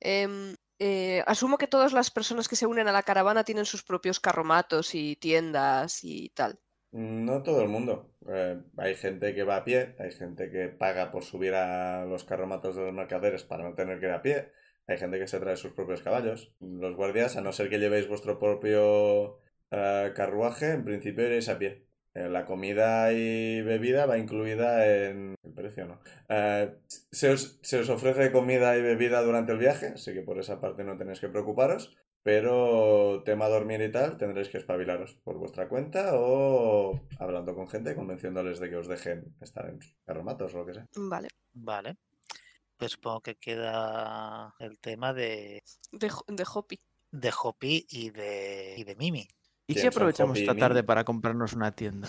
[0.00, 3.82] Em, eh, asumo que todas las personas que se unen a la caravana tienen sus
[3.82, 6.58] propios carromatos y tiendas y tal.
[6.92, 8.14] No todo el mundo.
[8.30, 12.24] Eh, hay gente que va a pie, hay gente que paga por subir a los
[12.24, 14.52] carromatos de los mercaderes para no tener que ir a pie,
[14.86, 16.54] hay gente que se trae sus propios caballos.
[16.60, 19.38] Los guardias, a no ser que llevéis vuestro propio
[19.70, 21.89] eh, carruaje, en principio iréis a pie.
[22.14, 26.00] Eh, la comida y bebida va incluida en el precio, ¿no?
[26.28, 30.38] Eh, se, os, se os ofrece comida y bebida durante el viaje, así que por
[30.38, 31.96] esa parte no tenéis que preocuparos.
[32.22, 37.94] Pero tema dormir y tal, tendréis que espabilaros por vuestra cuenta o hablando con gente,
[37.94, 40.86] convenciéndoles de que os dejen estar en sus carromatos o lo que sea.
[40.96, 41.28] Vale.
[41.54, 41.96] Vale.
[42.76, 46.78] Pues supongo que queda el tema de, De, de Hopi.
[47.10, 49.26] de Hopi y de, y de Mimi.
[49.70, 52.08] ¿Y si ¿Quién son aprovechamos Hopi y esta tarde para comprarnos una tienda?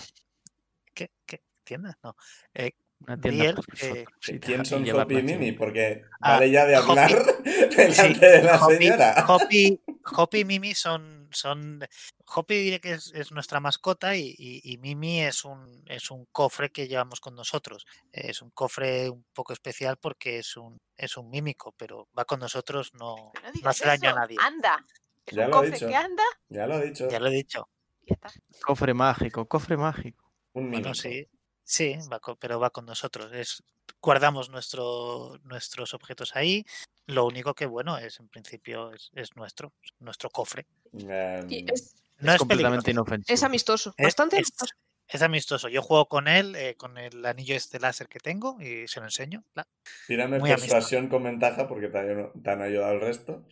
[0.94, 1.10] ¿Qué?
[1.24, 1.42] ¿Qué?
[1.64, 1.96] ¿Tienda?
[2.02, 2.16] No.
[2.54, 3.78] Eh, Una tienda eh, nosotros,
[4.20, 5.52] sí, ¿Quién y son Hopi y Mimi?
[5.52, 9.24] Porque Ah, vale ya de Hopi- hablar delante sí, de la Hopi, señora.
[9.28, 9.80] Hopi,
[10.16, 11.86] Hopi y Mimi son son.
[12.34, 16.26] Hoppy diré que es, es nuestra mascota y, y- y Mimi es un, es un
[16.32, 17.86] cofre que llevamos con nosotros.
[18.10, 22.40] Es un cofre un poco especial porque es un, es un mímico, pero va con
[22.40, 24.36] nosotros, no, no no hace daño a nadie.
[24.40, 24.84] Anda.
[25.26, 25.88] Es Ya un lo he cofre dicho.
[25.88, 27.08] que anda Ya lo he dicho.
[27.10, 27.68] Ya lo he dicho.
[28.02, 28.30] y ya está.
[28.64, 30.32] Cofre mágico, cofre mágico.
[30.54, 31.26] Un Bueno, sí,
[31.64, 33.32] sí, va pero va con nosotros.
[33.32, 33.62] Es,
[34.00, 36.64] guardamos nuestro, nuestros objetos ahí.
[37.06, 40.66] Lo único que, bueno, es en principio es, es nuestro, nuestro cofre.
[40.92, 42.90] Em, Y es, No es es, completamente peligroso.
[43.08, 43.34] inofensivo.
[43.34, 44.74] es amistoso, Es- bastante es- amistoso.
[45.08, 45.68] Es amistoso.
[45.68, 49.06] Yo juego con él, eh, con el anillo este láser que tengo y se lo
[49.06, 49.44] enseño.
[49.52, 49.66] La-
[50.06, 51.08] Tírame muy amistoso.
[51.10, 53.44] con ventaja porque te han, te han ayudado el resto.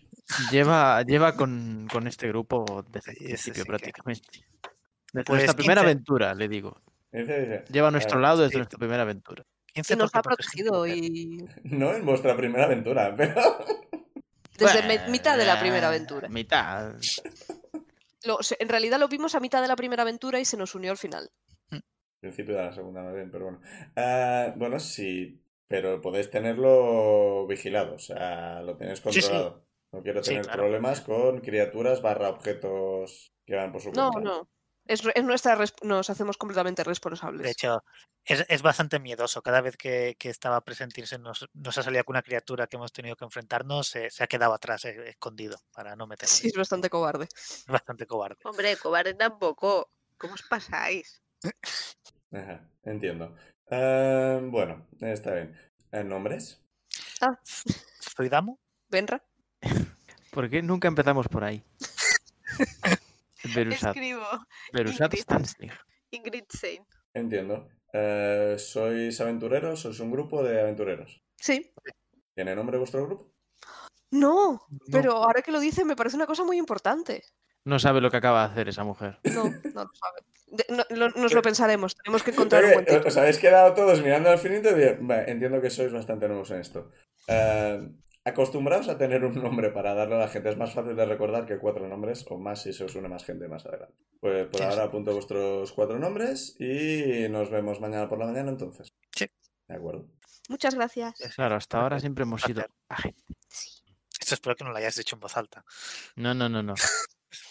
[0.51, 4.29] Lleva, lleva con, con este grupo desde el Sí, principio sí que- prácticamente.
[5.13, 5.91] Desde Pues nuestra primera 15.
[5.91, 6.81] aventura, le digo.
[7.71, 8.57] Lleva a nuestro lado desde sí.
[8.59, 9.45] nuestra primera aventura.
[9.73, 13.35] 15 Y nos ha protegido y No en vuestra primera aventura, pero.
[14.59, 16.29] desde mitad de la primera Bueno, aventura.
[16.29, 16.95] Mitad.
[18.25, 20.75] Lo- se- en realidad lo vimos a mitad de la primera aventura y se nos
[20.75, 21.31] unió al final.
[22.21, 23.61] Principio de la segunda, más bien, pero bueno.
[23.97, 29.33] Ah, bueno, sí, pero podéis tenerlo vigilado, o sea, lo tenéis Sí, sí.
[29.93, 30.63] No quiero Sí, tener claro.
[30.63, 34.31] problemas con criaturas barra objetos que van por su No, cuenta.
[34.31, 34.49] no.
[34.87, 37.43] Es, re- es nuestra nos hacemos completamente responsables.
[37.43, 37.85] De hecho,
[38.25, 39.43] es, es bastante miedoso.
[39.43, 42.77] Cada vez que, que estaba presente y se nos, nos ha salido alguna criatura que
[42.77, 46.43] hemos tenido que enfrentarnos, se, se ha quedado atrás, eh, escondido, para no meterse.
[46.43, 47.29] Sí, es bastante cobarde.
[47.37, 48.39] Es bastante cobarde.
[48.45, 49.93] Hombre, cobarde tampoco.
[50.17, 51.23] ¿Cómo os pasáis?
[52.33, 53.37] Ajá, entiendo.
[53.71, 55.57] Ah, bueno, está bien.
[55.93, 56.65] Eh, ¿Nombres?
[58.17, 58.61] ¿Zuidamo?
[58.89, 59.23] ¿Benra?
[60.31, 61.63] ¿Por qué nunca empezamos por ahí?
[63.55, 63.97] Berusat.
[63.97, 64.23] Escribo
[64.73, 65.23] Berusat Ingrid.
[65.23, 65.73] Stansnig.
[66.11, 66.85] Ingrid Sein.
[67.15, 67.69] Entiendo.
[67.93, 69.81] Eh, ¿Sois aventureros?
[69.81, 71.23] ¿Sois un grupo de aventureros?
[71.37, 71.73] Sí.
[72.35, 73.33] ¿Tiene nombre vuestro grupo?
[74.13, 77.23] No, pero ahora que lo dice me parece una cosa muy importante.
[77.65, 79.19] No sabe lo que acaba de hacer esa mujer.
[79.25, 80.21] No, no lo sabe.
[80.49, 81.95] De- no- lo- nos lo pensaremos.
[81.97, 83.07] Tenemos que encontrar un buen título.
[83.09, 86.51] os habéis quedado todos mirando al finito y bien, vale, entiendo que sois bastante nuevos
[86.51, 86.91] en esto.
[87.29, 87.89] Eh,
[88.31, 90.49] acostumbraos a tener un nombre para darle a la gente.
[90.49, 93.25] Es más fácil de recordar que cuatro nombres, o más si se os une más
[93.25, 93.95] gente más adelante.
[94.21, 98.93] Pues por ahora apunto vuestros cuatro nombres y nos vemos mañana por la mañana entonces.
[99.13, 99.27] Sí.
[99.69, 100.09] De acuerdo.
[100.49, 101.15] Muchas gracias.
[101.37, 102.65] Claro, hasta ahora siempre hemos sido.
[104.21, 105.65] Esto espero que no lo hayas dicho en voz alta.
[106.17, 106.75] No, no, no, no.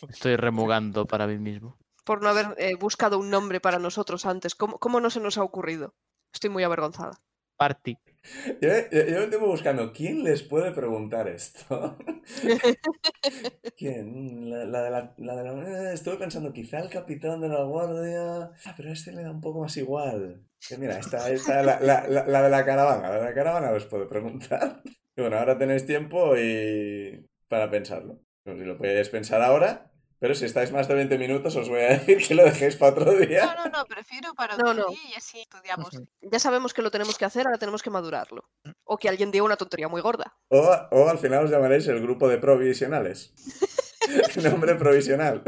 [0.09, 1.77] Estoy remugando para mí mismo.
[2.03, 4.55] Por no haber eh, buscado un nombre para nosotros antes.
[4.55, 5.95] ¿Cómo, cómo no se nos ha ocurrido?
[6.33, 7.17] Estoy muy avergonzada.
[7.55, 7.97] Party.
[8.62, 11.97] Yo, yo, yo estuve buscando quién les puede preguntar esto.
[13.77, 14.49] ¿Quién?
[14.49, 18.51] La, la de la, la de la- Estuve pensando, quizá el capitán de la guardia.
[18.65, 20.43] Ah, pero a este le da un poco más igual.
[20.67, 23.10] Que mira, esta, esta la, la, de la caravana.
[23.10, 24.82] La de la caravana les puede preguntar.
[25.17, 28.21] Y bueno, ahora tenéis tiempo y para pensarlo.
[28.45, 29.88] Sé si lo podéis pensar ahora,
[30.19, 32.91] pero si estáis más de 20 minutos os voy a decir que lo dejéis para
[32.93, 33.45] otro día.
[33.45, 34.89] No, no, no, prefiero para No, otro no.
[34.89, 35.89] día y así estudiamos.
[36.21, 38.49] Ya sabemos que lo tenemos que hacer, ahora tenemos que madurarlo.
[38.84, 40.36] O que alguien diga una tontería muy gorda.
[40.49, 40.60] O,
[40.91, 43.34] o al final os llamaréis el grupo de provisionales.
[44.43, 45.43] Nombre provisional.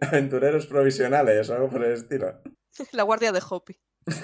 [0.00, 2.40] Aventureros provisionales o algo por el estilo.
[2.92, 3.76] La guardia de Hopi.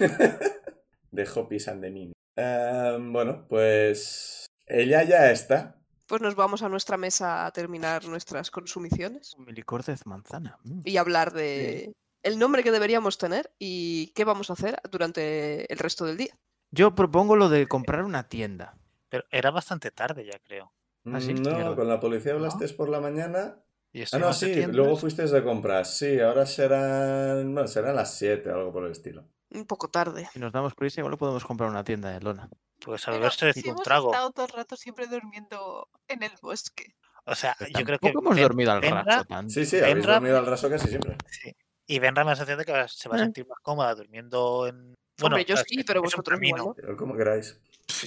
[1.13, 2.13] De Hopis and the Mimi.
[2.37, 5.81] Em, bueno, pues ella ya está.
[6.07, 10.59] Pues nos vamos a nuestra mesa a terminar nuestras consumiciones Un licor de manzana.
[10.65, 10.81] mm.
[10.85, 11.93] y hablar de
[12.23, 16.35] el nombre que deberíamos tener y qué vamos a hacer durante el resto del día.
[16.73, 18.77] Yo propongo lo de comprar una tienda.
[19.09, 20.73] Pero era bastante tarde ya, creo.
[21.05, 21.35] ¿Ah, sí?
[21.35, 23.63] No, con la policía hablaste por la mañana.
[23.93, 24.75] Y Ah, no, sí, tiendas.
[24.75, 25.97] luego fuisteis de compras.
[25.97, 27.55] Sí, ahora serán.
[27.55, 29.25] Bueno, serán las 7 o algo por el estilo.
[29.51, 30.29] Un poco tarde.
[30.33, 32.49] Si nos damos prisa, igual podemos comprar una tienda de lona.
[32.85, 34.11] Pues a beberse si un hemos trago.
[34.13, 36.95] estado todo el rato siempre durmiendo en el bosque.
[37.25, 38.09] O sea, Pero yo creo que.
[38.09, 39.51] hemos Ben- dormido al Benra- raso tanto.
[39.53, 41.17] Sí, sí, habéis Benra- dormido al raso casi siempre.
[41.31, 41.55] Sí.
[41.87, 43.23] Y Benra me hace de que se va a Eh.
[43.23, 44.95] sentir más cómoda durmiendo en.
[45.19, 46.39] Bueno, Hombre, yo sí, es- pero vosotros.
[46.57, 46.75] ¿no?
[46.75, 47.59] Pero como queráis.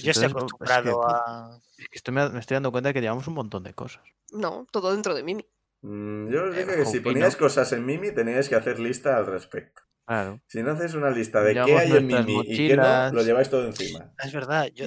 [0.02, 1.58] Yo estoy Entonces, pues, es que, acostumbrado pues, a.
[1.78, 4.02] Es que estoy- me, estoy dando cuenta de que llevamos un montón de cosas.
[4.30, 5.44] No, todo dentro de Mimi.
[5.82, 9.16] Mm, yo os Eh, dije que si poníais cosas en Mimi teníais que hacer lista
[9.16, 9.82] al respecto.
[10.10, 10.40] Claro.
[10.48, 13.48] Si no hacéis una lista de qué hay en Mimi y qué no, lo lleváis
[13.48, 14.12] todo encima.
[14.20, 14.86] Es verdad, yo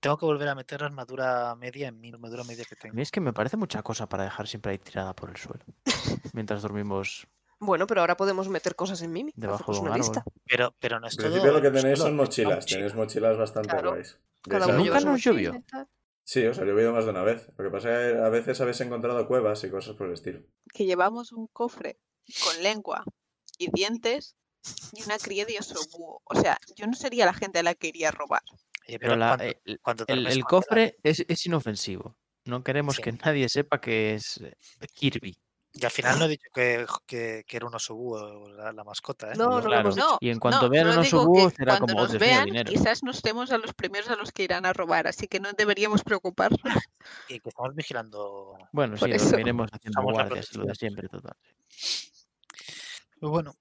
[0.00, 2.94] tengo que volver a meter la armadura media en mi armadura media que A tengo.
[2.94, 5.62] mí es que me parece mucha cosa para dejar siempre ahí tirada por el suelo.
[6.32, 7.26] Mientras dormimos
[7.60, 9.32] Bueno, pero ahora podemos meter cosas en Mimi.
[9.36, 10.06] debajo de un una árbol.
[10.06, 10.24] lista.
[10.46, 11.32] Pero, pero no es En todo.
[11.32, 12.56] principio lo que tenéis solo- son mochilas.
[12.60, 12.76] mochila.
[12.78, 13.90] Tenéis mochilas bastante Claro.
[13.90, 14.18] guays.
[14.46, 15.62] Nunca nos llovió.
[16.24, 17.50] Sí, os ha llovido más de una vez.
[17.58, 20.40] Lo que pasa es que a veces habéis encontrado cuevas y cosas por el estilo.
[20.72, 21.98] Que llevamos un cofre
[22.44, 23.04] con lengua
[23.58, 24.36] y dientes
[24.92, 26.20] y una cría de oso búho.
[26.24, 28.42] O sea, yo no sería la gente a la que iría a robar.
[28.86, 32.16] Oye, Pero pero la- cuando- el, cuando el- duermes el con cofre es, es inofensivo.
[32.44, 33.02] No queremos Sí.
[33.02, 34.54] que nadie sepa que es eh,
[34.94, 35.36] Kirby.
[35.74, 38.84] Y al final no he dicho que, que, que era un oso búho la, la
[38.84, 39.36] mascota, ¿eh?
[39.36, 39.90] No, no lo Claro.
[39.94, 42.70] No, Y en cuanto no, vean un oso búho, será como, "Oh, nos vean, dinero".
[42.72, 45.52] quizás nos demos a los primeros a los que irán a robar, así que no
[45.52, 46.60] deberíamos preocuparnos.
[47.28, 48.56] Y que estamos vigilando.
[48.72, 49.26] Bueno, Por sí, eso.
[49.28, 51.36] dormiremos haciendo guardias, lo de siempre, total.
[53.20, 53.54] Pues bueno,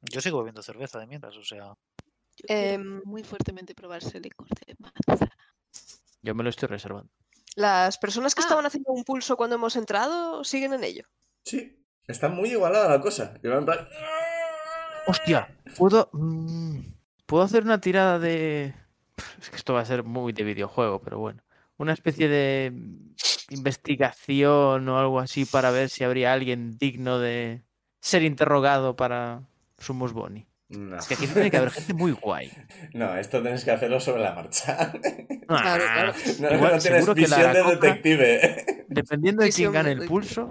[0.00, 1.74] yo sigo bebiendo cerveza de mientras, o sea.
[2.48, 5.36] Em, muy fuertemente probar ese licor de manzana.
[6.22, 7.10] Yo me lo estoy reservando.
[7.56, 8.44] Las personas que Ah.
[8.44, 11.04] estaban haciendo un pulso cuando hemos entrado siguen en ello.
[11.44, 13.34] Sí, está muy igualada la cosa.
[13.40, 13.66] Plan-
[15.06, 15.56] ¡Hostia!
[15.76, 16.78] ¿Puedo, mm,
[17.26, 18.74] ¿Puedo hacer una tirada de...
[19.40, 21.42] Es que esto va a ser muy de videojuego, pero bueno.
[21.76, 22.72] Una especie de
[23.50, 27.62] investigación o algo así para ver si habría alguien digno de
[28.04, 29.40] ser interrogado para
[29.78, 30.46] Sumus Boni.
[30.68, 30.98] No.
[30.98, 32.50] Es que aquí tiene que haber gente muy guay.
[32.92, 34.92] No, esto tienes que hacerlo sobre la marcha.
[35.46, 36.12] Claro, claro.
[36.14, 38.84] Ah, No, Igual, no tienes seguro que la visión de detective.
[38.88, 40.48] Dependiendo de quién gane el pulso,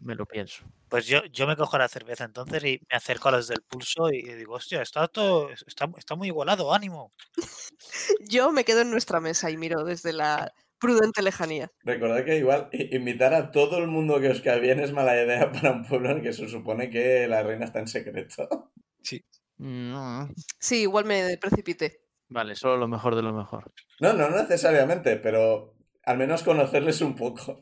[0.00, 0.64] me lo pienso.
[0.88, 4.10] Pues yo, yo me cojo la cerveza entonces y me acerco a los del pulso
[4.10, 7.12] y digo, hostia, está todo, está, está muy igualado, ánimo.
[8.26, 11.70] Yo me quedo en nuestra mesa y miro desde la prudente lejanía.
[11.84, 15.50] Recordad que igual invitar a todo el mundo que os cae bien es mala idea
[15.52, 18.70] para un pueblo en el que se supone que la reina está en secreto.
[19.58, 20.28] No.
[20.58, 22.00] Sí, igual me precipité.
[22.28, 23.72] Vale, solo lo mejor de lo mejor.
[24.00, 27.60] No, no necesariamente, pero al menos conocerles un poco.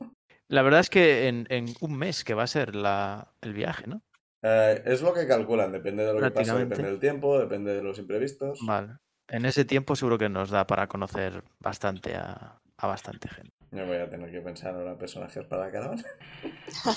[0.48, 3.86] La verdad es que en, en un mes que va a ser la, el viaje,
[3.86, 4.02] ¿no?
[4.42, 6.74] Eh, es lo que calculan, depende de lo que pase, Prácticamente.
[6.74, 8.60] depende del tiempo, depende de los imprevistos.
[8.66, 8.96] Vale.
[9.28, 13.54] En ese tiempo seguro que nos da para conocer bastante a, a bastante gente.
[13.70, 16.04] Yo voy a tener que pensar ahora en personajes para la caravana.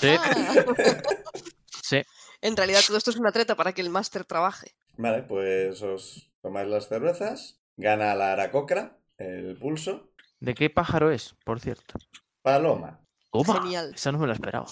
[0.00, 0.16] Sí,
[1.82, 2.02] sí.
[2.40, 4.74] en realidad todo esto es una treta para que el máster trabaje.
[4.96, 11.34] Vale, pues os tomáis las cervezas, gana la aracocra, el pulso, ¿De qué pájaro es,
[11.44, 11.98] por cierto?
[12.42, 13.00] paloma.
[13.32, 13.92] Toma, Genial.
[13.94, 14.66] Esa no me la esperaba.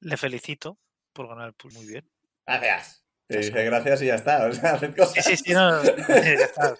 [0.00, 0.80] Le felicito
[1.12, 2.10] por ganar el pulso muy bien.
[2.44, 3.04] Gracias.
[3.28, 5.24] Te dice gracias y ya está, o sea, haced cosas.
[5.24, 6.76] Sí, sí, sí, no, no, ya está.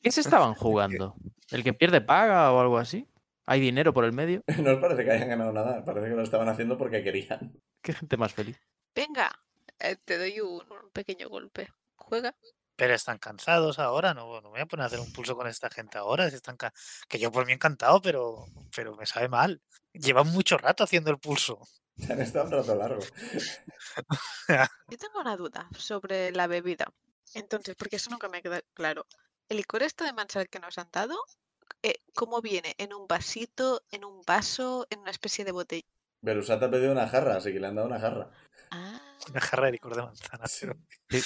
[0.00, 1.14] ¿Qué se estaban jugando?
[1.50, 3.06] ¿El que pierde paga o algo así?
[3.46, 4.42] ¿Hay dinero por el medio?
[4.64, 7.60] No os parece que hayan ganado nada, parece que lo estaban haciendo porque querían.
[7.82, 8.60] Qué gente más feliz.
[8.94, 9.30] Venga,
[9.78, 11.68] eh, te doy un, un pequeño golpe.
[11.96, 12.34] Juega.
[12.76, 15.46] Pero están cansados ahora, no, no me voy a poner a hacer un pulso con
[15.46, 16.28] esta gente ahora.
[16.28, 16.56] Si están
[17.08, 19.62] que yo por mí encantado, pero, pero me sabe mal.
[19.92, 21.60] Llevan mucho rato haciendo el pulso.
[22.10, 23.00] Han estado un rato largo.
[24.88, 26.92] Yo tengo una duda sobre la bebida.
[27.34, 29.06] Entonces, porque eso nunca me queda claro.
[29.48, 31.16] El licor este de manzana que nos han dado,
[31.82, 32.74] eh, ¿cómo viene?
[32.78, 35.86] ¿En un vasito, en un vaso, en una especie de botella?
[36.20, 38.30] Berusat ha pedido una jarra, así que le han dado una jarra.
[38.70, 39.00] Ah,
[39.30, 40.46] Una jarra de licor de manzana.
[40.46, 40.66] Sí.
[41.06, 41.24] pero-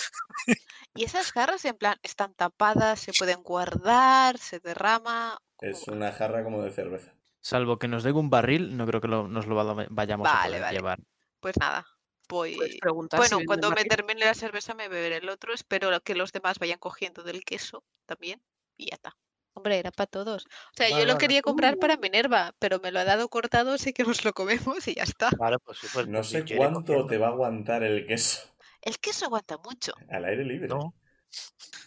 [0.94, 5.38] y esas jarras en plan están tapadas, se pueden guardar, se derrama.
[5.56, 7.14] ¿cómo Es una jarra como de cerveza.
[7.40, 10.32] Salvo que nos den un barril, no creo que lo- nos lo va- vayamos a
[10.32, 10.76] Vale, poder vale.
[10.78, 10.98] llevar.
[11.40, 11.86] Pues nada,
[12.28, 12.54] voy.
[12.54, 12.78] Si
[13.16, 15.54] Bueno, cuando me termine la cerveza me beberé el otro.
[15.54, 18.42] Espero que los demás vayan cogiendo del queso también.
[18.76, 19.16] Y ya está.
[19.54, 20.46] Hombre, era para todos.
[20.46, 21.18] O sea, Vale, yo lo vale.
[21.18, 24.86] quería comprar para Minerva, pero me lo ha dado cortado, así que nos lo comemos
[24.86, 25.30] y ya está.
[25.38, 28.42] Vale, pues sí, pues No sé cuánto te va a aguantar el queso
[28.82, 29.92] El queso aguanta mucho.
[30.10, 30.68] al aire libre.
[30.68, 30.94] No,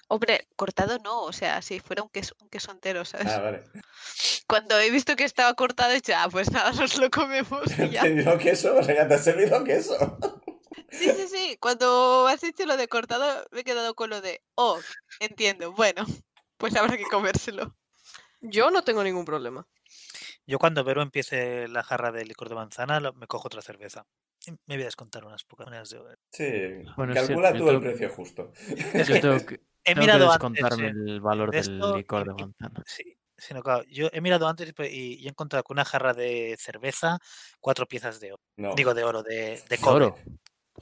[0.08, 3.28] Hombre, cortado no, o sea, si fuera un queso, un queso entero, ¿sabes?
[3.28, 3.63] Ah, vale.
[4.45, 7.91] Cuando he visto que estaba cortado, ya, pues nada, nos lo comemos ¿Te y he
[7.91, 8.02] ya.
[8.02, 8.76] pedido queso?
[8.78, 10.17] O sea, ya te has servido queso.
[10.91, 11.58] Sí, sí, sí.
[11.62, 14.78] Cuando has dicho lo de cortado, me he quedado con lo de, oh,
[15.21, 16.06] entiendo, bueno,
[16.62, 17.76] pues habrá que comérselo.
[18.39, 19.67] Yo no tengo ningún problema.
[20.47, 24.06] yo cuando Vero empiece la jarra de licor de manzana, lo- me cojo otra cerveza.
[24.65, 26.15] Me voy a descontar unas pocas monedas de oro.
[26.32, 26.43] Sí.
[26.97, 28.52] Bueno, Calcula cierto, tú el tengo- precio justo.
[28.93, 30.52] Es Yo que tengo que, he tengo mirado antes.
[30.54, 32.84] descontarme eh, el valor de del licor y- de manzana.
[32.86, 35.74] Sí, sí, no, claro, Yo he mirado antes y pe- y, y he encontrado que
[35.74, 37.19] una jarra de cerveza,
[37.60, 38.41] cuatro piezas de oro.
[38.58, 38.74] No.
[38.76, 40.06] Digo de oro, de, de ¿De cobre.
[40.06, 40.17] oro?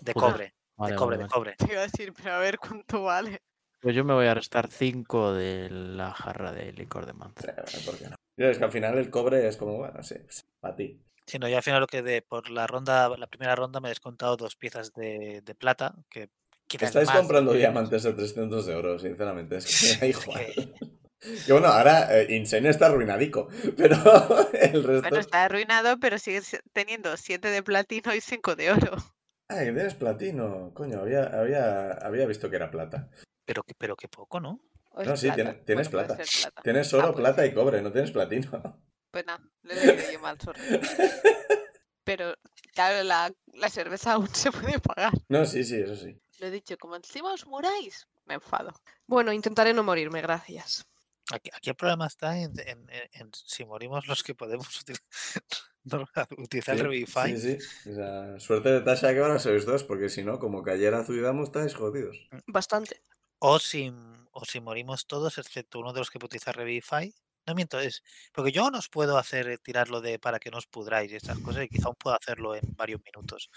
[0.02, 0.54] De cobre.
[0.78, 1.56] Vale, de vale, cobre, de cobre.
[1.58, 3.42] Te iba a decir, pero a ver cuánto vale.
[3.80, 7.63] Pues yo me voy a restar 5 de la jarra de licor de manzana.
[7.86, 8.15] ¿por qué no?
[8.38, 10.15] Ya, es que al final el cobre es como, bueno, sí,
[10.60, 11.02] para ti.
[11.26, 13.88] Sí, no, yo al final lo que de por la ronda, la primera ronda me
[13.89, 16.30] he descontado dos piezas de, de plata, que
[16.72, 19.58] Estáis más, comprando que- diamantes de 300 euros, sinceramente.
[19.58, 20.45] Es que igual.
[20.56, 23.95] que- bueno, ahora eh, Insane está arruinadico, pero
[24.53, 25.01] el resto...
[25.01, 28.95] Bueno, está arruinado, pero sigue si- teniendo 7 de platino y 5 de oro.
[29.49, 30.72] Ah, que tienes platino.
[30.74, 33.10] Coño, había, había, había visto que era plata.
[33.50, 34.60] Pero, que- pero que poco, ¿no?
[34.91, 35.60] ¿O es No, sí, plata?
[35.66, 36.62] tienes Bueno, puede plata.
[36.64, 37.50] Tienes oro, Ah, pues plata sí.
[37.50, 38.80] y cobre, no tienes platino.
[39.10, 39.74] Pues nada, le
[40.06, 40.62] leído yo mal, sorry.
[42.04, 42.36] Pero
[42.76, 45.14] claro, la, la cerveza aún se puede pagar.
[45.30, 46.16] No, sí, sí, eso sí.
[46.39, 48.72] Lo he dicho, como encima os muráis, me enfado.
[49.08, 50.86] Bueno, intentaré no morirme, gracias.
[51.32, 54.68] Aquí, aquí el problema está en, en- en- en si morimos los que podemos
[55.86, 56.06] no,
[56.38, 57.36] utilizar el Sí, Revivify.
[57.36, 57.89] Sí, sí.
[57.89, 61.43] O sea, suerte de Tasha que ahora sois dos, porque si no, como cayera Zuidamu,
[61.43, 62.30] estáis jodidos.
[62.45, 63.02] Bastante.
[63.40, 63.92] O si,
[64.32, 67.14] o si morimos todos, excepto uno de los que puede utilizar Revivify.
[67.48, 68.04] No miento, es.
[68.34, 71.16] Porque yo no os puedo hacer eh, tirarlo de para que no os pudráis y
[71.16, 73.50] estas cosas, y quizá aún puedo hacerlo en varios minutos.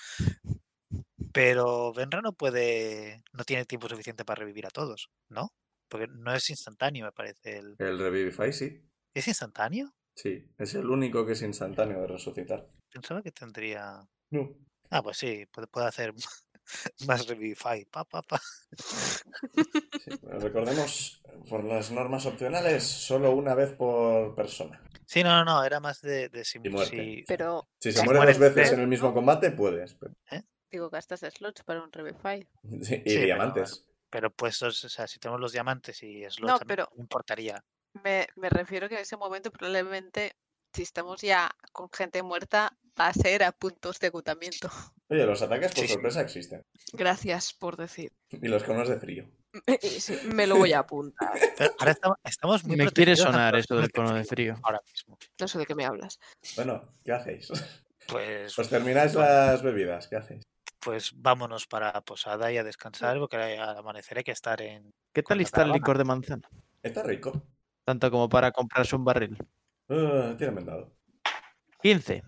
[1.32, 3.22] Pero Benra no puede.
[3.32, 5.52] No tiene tiempo suficiente para revivir a todos, ¿no?
[5.88, 7.58] Porque no es instantáneo, me parece.
[7.58, 7.76] El...
[7.78, 8.80] El Revivify sí.
[9.14, 9.92] ¿Es instantáneo?
[10.14, 12.68] Sí, es el único que es instantáneo de resucitar.
[12.90, 14.08] Pensaba que tendría.
[14.30, 14.56] No.
[14.90, 16.14] Ah, pues sí, puede, puede hacer
[17.06, 17.84] más Revivify.
[17.86, 18.40] Pa, pa, pa.
[20.04, 24.82] Sí, recordemos, por las normas opcionales, solo una vez por persona.
[25.06, 26.96] Sí, no, no, no, era más de, de si, Y muerte.
[26.96, 29.94] si- Pero Si se Si muere mueres dos veces en el mismo combate, puedes.
[29.94, 30.14] pero-
[30.70, 32.48] Digo, gastas slots para un Revify.
[32.82, 33.84] Sí, y Sí, diamantes.
[34.08, 37.62] Pero puestos, o sea, si tenemos los diamantes y slots, No, pero- me importaría.
[38.02, 40.34] Me, me refiero que en ese momento probablemente,
[40.72, 44.68] si estamos ya con gente muerta, va a ser a puntos de agotamiento.
[45.08, 46.62] Oye, los ataques por Sí, sorpresa existen.
[46.92, 48.12] gracias por decir.
[48.30, 49.28] Y los conos de frío.
[49.82, 51.30] Sí, me lo voy a apuntar.
[51.58, 54.56] Pero ahora estamos, estamos muy Me quiere sonar eso del cono de frío.
[54.62, 55.18] Ahora mismo.
[55.38, 56.18] No sé de qué me hablas.
[56.56, 57.48] Bueno, ¿qué hacéis?
[58.08, 60.42] Pues, Os termináis las bebidas, ¿qué hacéis?
[60.80, 64.90] pues vámonos para Posada y a descansar, porque al amanecer hay que estar en.
[65.14, 66.48] ¿Qué tal está el licor de manzana?
[66.82, 67.46] Está rico.
[67.84, 69.38] Tanto como para comprarse un barril.
[69.88, 70.92] Uh, tiene vendado.
[71.82, 72.24] 15.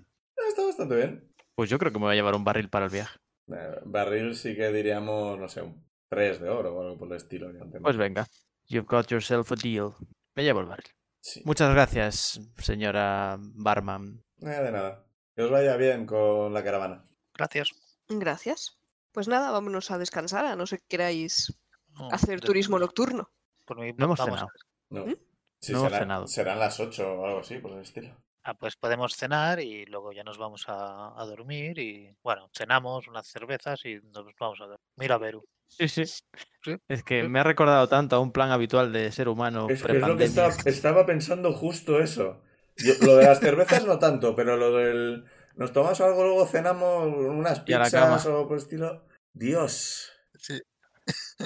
[0.55, 1.35] Está bastante bien.
[1.57, 3.19] Pues yo creo que me voy a llevar un barril para el viaje.
[3.49, 7.17] Eh, barril sí que diríamos, no sé, un 3 de oro o algo por el
[7.17, 7.51] estilo.
[7.83, 8.27] Pues venga.
[8.67, 9.93] You've got yourself a deal.
[10.35, 10.87] Me llevo el barril.
[11.21, 11.43] Sí.
[11.45, 14.23] Muchas gracias, señora Barman.
[14.41, 15.05] Eh, de nada.
[15.35, 17.05] Que os vaya bien con la caravana.
[17.35, 17.71] Gracias.
[18.09, 18.79] Gracias.
[19.13, 21.53] Pues nada, vámonos a descansar, a no ser que queráis
[21.99, 23.31] No, hacer de- turismo nocturno.
[23.65, 24.49] por mí No hemos cenado.
[24.91, 25.07] No.
[25.07, 25.17] ¿Mm?
[25.61, 26.27] Sí, No hemos cenado.
[26.27, 28.15] serán las 8 o algo así, por el estilo.
[28.47, 33.09] Ah, pues podemos cenar y luego ya nos vamos a, a dormir y bueno, cenamos
[33.09, 34.81] unas cervezas y nos vamos a dormir.
[34.97, 35.43] Mira, Beru.
[35.67, 36.05] Sí, sí.
[36.05, 36.77] Sí.
[36.89, 39.97] Es que me ha recordado tanto a un plan habitual de ser humano Es que
[39.97, 42.43] es lo que estaba, estaba pensando justo eso.
[42.77, 45.25] Yo- lo de las cervezas no tanto, pero lo del...
[45.57, 48.37] Nos tomamos algo, luego cenamos unas Y a la pizzas cama.
[48.37, 49.07] o por el estilo...
[49.33, 50.13] Dios.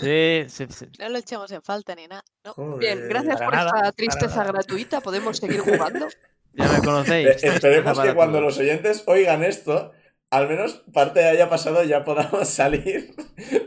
[0.01, 0.87] Sí, sí, sí.
[0.99, 2.23] No lo echamos en falta ni nada.
[2.45, 2.77] No.
[2.79, 5.01] Bien, gracias Para por nada, esta tristeza gratuita.
[5.01, 6.09] ¿Podemos seguir jugando?
[6.55, 7.45] Ya me Eh, conocéis.
[7.45, 8.57] esperemos Para que cuando todos.
[8.57, 9.93] los oyentes oigan esto,
[10.31, 13.15] al menos parte haya pasado y ya podamos salir.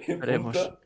[0.07, 0.57] Esperemos.
[0.57, 0.79] punto.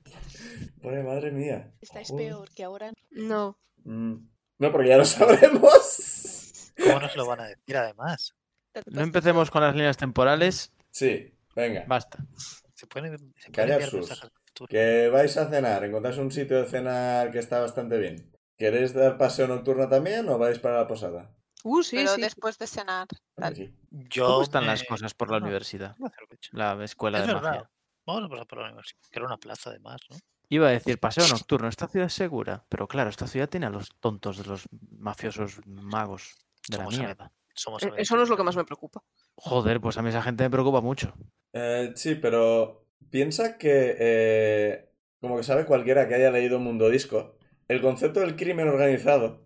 [0.82, 1.72] Joder, madre mía.
[1.82, 2.92] Estáis peor que ahora.
[3.12, 3.58] No.
[3.84, 4.16] Mm.
[4.60, 6.74] No, porque ya lo sabremos.
[6.82, 8.36] ¿Cómo nos lo van a decir además?
[8.88, 10.74] No empecemos con las líneas temporales.
[10.92, 11.86] Sí, venga.
[11.88, 12.20] Basta.
[12.74, 13.94] Se pueden, se pueden sus.
[13.94, 14.68] mensajes al futuro.
[14.70, 18.32] Que vais a cenar, encontráis un sitio de cenar que está bastante bien.
[18.58, 21.32] ¿Queréis dar paseo nocturno también o vais para la posada?
[21.68, 22.22] Uh, sí, Pero sí.
[22.22, 23.08] después de cenar.
[23.36, 23.74] tal.
[23.90, 25.96] Yo ¿Cómo están las cosas por la no, universidad?
[26.52, 27.50] La escuela Es de verdad.
[27.54, 27.72] magia.
[28.06, 30.18] Vamos a pasar por la universidad, que era una plaza además, ¿no?
[30.50, 31.68] Iba a decir paseo nocturno.
[31.68, 32.64] Esta ciudad es segura.
[32.70, 34.68] Pero claro, esta ciudad tiene a los tontos de los
[35.00, 36.36] mafiosos magos
[36.70, 37.32] de la mierda.
[37.56, 38.02] Somos Eh, amigos.
[38.04, 39.02] Eso no es lo que más me preocupa.
[39.36, 41.16] Joder, pues a mí esa gente me preocupa mucho.
[41.54, 47.38] Eh, sí, pero piensa que, eh, como que sabe cualquiera que haya leído Mundo Disco,
[47.68, 49.45] el concepto del crimen organizado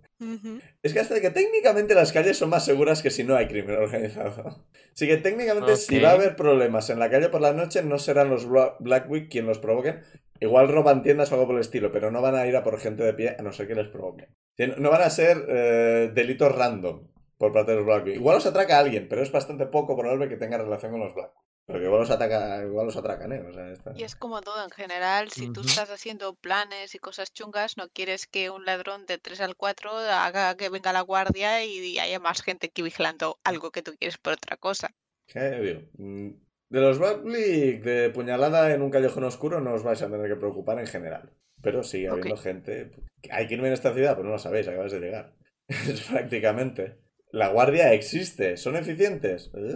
[0.84, 3.78] Es que hasta que técnicamente las calles son más seguras que si no hay crimen
[3.78, 4.66] organizado.
[4.94, 7.98] Así que técnicamente si va a haber problemas en la calle por la noche no
[8.00, 10.02] serán los Bla- Blackwick quien los provoquen.
[10.42, 12.80] Igual roban tiendas o algo por el estilo, pero no van a ir a por
[12.80, 14.28] gente de pie a no ser que les provoquen.
[14.78, 17.08] No van a ser eh, delitos random
[17.38, 18.16] por parte de los Blackwick.
[18.16, 21.46] Igual los atraca alguien, pero es bastante poco probable que tenga relación con los Blackwick.
[21.70, 23.46] Pero que igual los, ataca, igual los atracan, ¿eh?
[23.48, 26.98] O sea, está- Y es como todo en general, si tú estás haciendo planes y
[27.00, 31.02] cosas chungas, no quieres que un ladrón de 3 al 4 haga que venga la
[31.02, 34.90] guardia y haya más gente aquí vigilando algo que tú quieres por otra cosa.
[35.28, 35.82] ¿Qué digo?
[36.00, 36.30] Mm,
[36.72, 40.36] De los Blackwick, de puñalada en un callejón oscuro, no os vais a tener que
[40.38, 41.32] preocupar en general.
[41.62, 42.42] Pero sigue habiendo Ok.
[42.42, 42.92] gente.
[43.30, 45.36] Hay crimen en esta ciudad, pues no lo sabéis, acabáis de llegar.
[45.68, 46.98] Es prácticamente.
[47.32, 48.58] La guardia existe.
[48.58, 49.52] ¿Son eficientes?
[49.54, 49.76] Eh,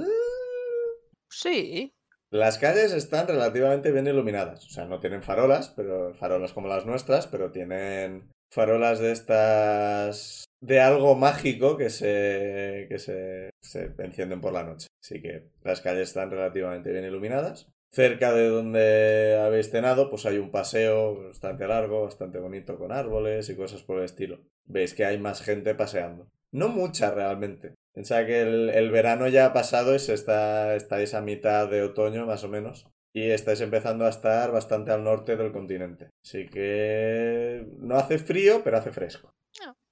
[1.34, 1.94] Sí.
[2.30, 4.66] Las calles están relativamente bien iluminadas.
[4.66, 10.46] O sea, no tienen farolas, pero farolas como las nuestras, pero tienen farolas de estas
[10.62, 14.88] de algo mágico que se que se, se encienden por la noche.
[15.02, 17.68] Así que las calles están relativamente bien iluminadas.
[17.92, 23.50] Cerca de donde habéis cenado, pues hay un paseo bastante largo, bastante bonito, con árboles
[23.50, 24.40] y cosas por el estilo.
[24.66, 26.28] Veis que hay más gente paseando.
[26.52, 27.76] No mucha realmente.
[27.94, 31.84] Piensa que el, el verano ya ha pasado y se está, estáis a mitad de
[31.84, 32.88] otoño, más o menos.
[33.16, 36.10] y estáis empezando a estar bastante al norte del continente.
[36.26, 39.32] Así que no hace frío, pero hace fresco.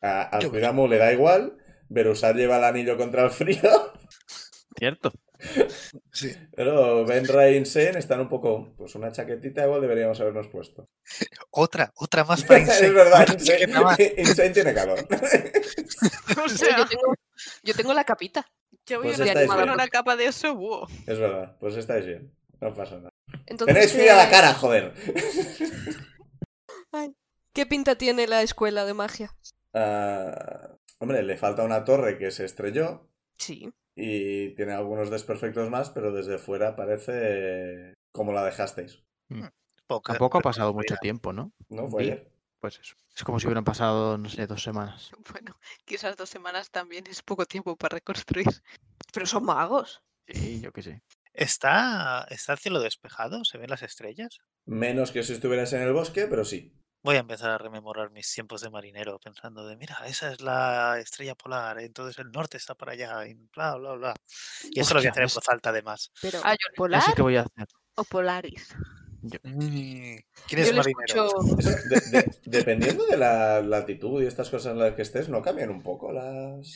[0.01, 0.29] Ah.
[0.31, 1.55] A, a Yo- Zuidamu le da igual,
[1.89, 3.59] Berusat lleva el anillo contra el frío,
[4.77, 5.11] Cierto.
[6.11, 6.31] Sí.
[6.55, 8.73] pero Benra e Insane están un poco...
[8.77, 10.85] Pues una chaquetita igual deberíamos habernos puesto.
[11.49, 12.87] Otra, otra más para Insane.
[12.87, 13.27] es verdad.
[13.33, 14.99] Insane, Insane tiene calor.
[14.99, 17.13] O Pero sea, yo, tengo,
[17.63, 18.45] yo tengo la capita.
[18.85, 19.69] yo voy Pues a poner bien.
[19.69, 20.87] una capa de eso.
[21.07, 22.31] es verdad, pues estáis bien.
[22.59, 23.09] No pasa nada.
[23.47, 24.93] Entonces, Tenéis frío a la ¿qué- cara, joder.
[27.53, 29.35] ¿Qué pinta tiene la escuela de magia?
[29.73, 30.69] Ah,
[30.99, 33.69] hombre, le falta una torre que se estrelló Sí.
[33.95, 39.03] y tiene algunos desperfectos más, pero desde fuera parece como la dejasteis.
[39.87, 41.51] Poca Tampoco ha pasado mucho tiempo, ¿no?
[41.69, 41.89] ¿No?
[41.89, 42.30] Fue ayer.
[42.61, 42.95] Pues eso.
[43.15, 45.11] Es como si hubieran pasado, no sé, dos semanas.
[45.31, 48.47] Bueno, quizás dos semanas también es poco tiempo para reconstruir.
[49.11, 50.01] Pero son magos.
[50.27, 51.03] Sí, yo qué sé.
[51.33, 53.43] ¿Está, ¿Está el cielo despejado?
[53.43, 54.37] ¿Se ven las estrellas?
[54.65, 56.77] Menos que si estuvieras en el bosque, pero sí.
[57.03, 60.99] Voy a empezar a rememorar mis tiempos de marinero pensando de, mira, esa es la
[60.99, 64.13] estrella polar, entonces el norte está para allá, y bla, bla, bla.
[64.69, 66.11] Y eso lo voy a Hostia, hacer en es- voz alta además.
[66.21, 67.67] Pero Ah, yo- Ya ¿Polar sé qué voy a hacer.
[67.95, 68.67] o Polaris?
[69.21, 70.23] ¿Quién
[70.61, 70.81] es marinero?
[70.81, 71.29] escucho.
[71.59, 75.41] Eso, de- de- dependiendo de la latitud y estas cosas en las que estés, ¿no
[75.41, 76.67] cambian un poco las...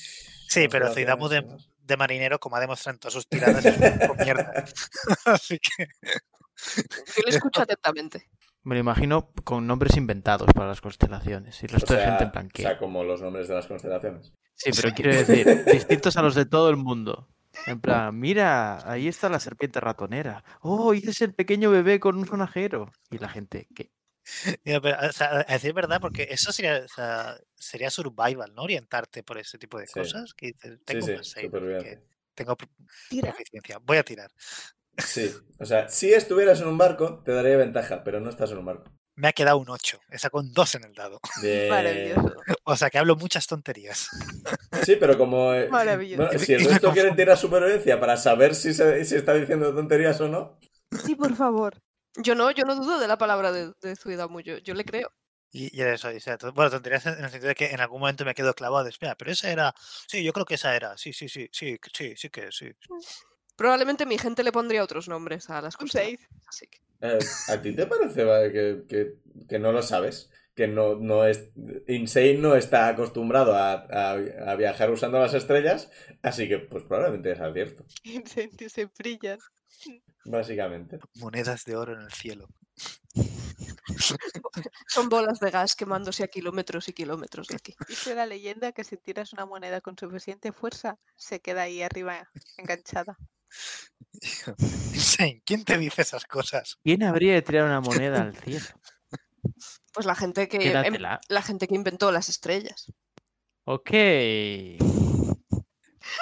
[0.48, 4.00] Sí, las pero Zuidamu de, marinero, como ha demostrado en todas sus tiradas, es un
[4.00, 4.52] poco mierda.
[5.26, 5.88] Así que
[7.18, 8.30] Yo le escucho atentamente.
[8.64, 11.62] Me lo imagino con nombres inventados para las constelaciones.
[11.62, 12.62] Y el O resto de gente en plan, o ¿qué?
[12.64, 14.34] sea, como los nombres de las constelaciones.
[14.56, 17.28] Sí, pero quiero decir, distintos a los de todo el mundo.
[17.68, 20.44] En plan, mira, ahí está la serpiente ratonera.
[20.62, 22.92] Oh, es el pequeño bebé con un sonajero.
[23.10, 23.92] Y la gente, ¿qué?
[24.64, 28.64] Ya, pero, o sea, a decir verdad, porque eso sería, o sea, sería survival, ¿no?
[28.64, 29.94] Orientarte por ese tipo de Sí.
[29.94, 30.34] cosas.
[30.34, 31.84] Que dices, Sí, tengo sí, bien.
[31.84, 32.00] que
[32.34, 33.78] tengo proficiencia.
[33.84, 34.32] Voy a tirar.
[34.98, 35.30] Sí,
[35.60, 38.66] o sea, si estuvieras en un barco, te daría ventaja, pero no estás en un
[38.66, 38.92] barco.
[39.18, 40.00] Me ha quedado un 8.
[40.10, 41.20] He sacado un 2 en el dado.
[41.70, 42.34] Maravilloso.
[42.68, 44.10] O sea que hablo muchas tonterías.
[44.84, 45.54] Sí, pero como...
[45.54, 46.24] eh, Maravilloso.
[46.24, 47.16] bueno, Y- si el resto confundo.
[47.16, 50.60] tirar supervivencia para saber si, se- si está diciendo tonterías o no,
[51.06, 51.80] Sí, por favor.
[52.18, 55.12] Yo no, yo no dudo de la palabra de, de Zuidamu, yo, yo le creo.
[55.52, 58.26] Y, y eso, y, sea, bueno, tonterías en el sentido de que en algún momento
[58.26, 59.74] me quedo clavado de, espera, pero esa era,
[60.08, 62.72] sí, yo creo que esa era, sí, sí, sí, sí, sí, sí que sí.
[63.56, 66.02] Probablemente mi gente le pondría otros nombres a las Un cosas.
[66.04, 66.20] 6.
[66.48, 66.80] Así que.
[67.14, 69.14] Eh, ¿a ti te parece que, que-
[69.48, 70.30] que no lo sabes?
[70.56, 71.52] Que no, no es...
[71.88, 75.90] Insane no está acostumbrado a, a- a viajar usando las estrellas,
[76.22, 79.40] así que pues probablemente es advierto, Incendios se brillan.
[80.24, 81.00] básicamente.
[81.16, 82.48] Monedas de oro en el cielo.
[84.88, 87.76] Son bolas de gas quemándose a kilómetros y kilómetros de aquí.
[87.88, 92.30] Dice la leyenda que si tiras una moneda con suficiente fuerza, se queda ahí arriba
[92.58, 93.18] enganchada.
[95.46, 96.78] ¿quién te dice esas cosas?
[96.84, 98.66] ¿Quién habría de tirar una moneda al cielo?
[99.94, 100.96] Pues la gente que em-
[101.30, 102.92] la gente que inventó las estrellas.
[103.64, 103.92] Ok.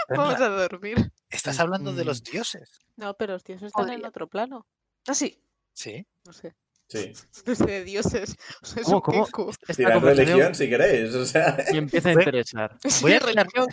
[0.10, 1.12] Vamos a dormir.
[1.30, 2.32] Estás hablando de los Mm.
[2.32, 2.80] dioses.
[2.98, 4.68] No, pero los dioses están en otro plano.
[5.08, 5.42] Ah, sí.
[5.74, 6.06] Sí.
[6.26, 6.56] No sé.
[6.88, 7.14] Sí.
[7.48, 8.36] No sé de dioses.
[8.62, 9.52] O sea, es ¿Cómo, un cómo?
[9.68, 11.58] Esta religión si queréis, o sea...
[11.72, 12.78] me empieza a interesar.
[12.84, 13.68] Sí, Voy a religión.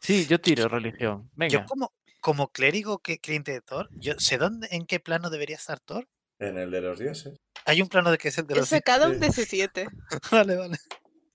[0.00, 1.24] Sí, yo tiro religión.
[1.24, 1.64] Yo Venga.
[1.66, 5.80] como, como clérigo que cliente de Thor, yo sé dónde, en qué plano debería estar
[5.80, 6.08] Thor.
[6.38, 7.36] En el de los dioses.
[7.66, 9.20] Hay un plano de que es el de He los sacado un Sí.
[9.20, 9.88] 17.
[10.32, 10.76] Vale, vale.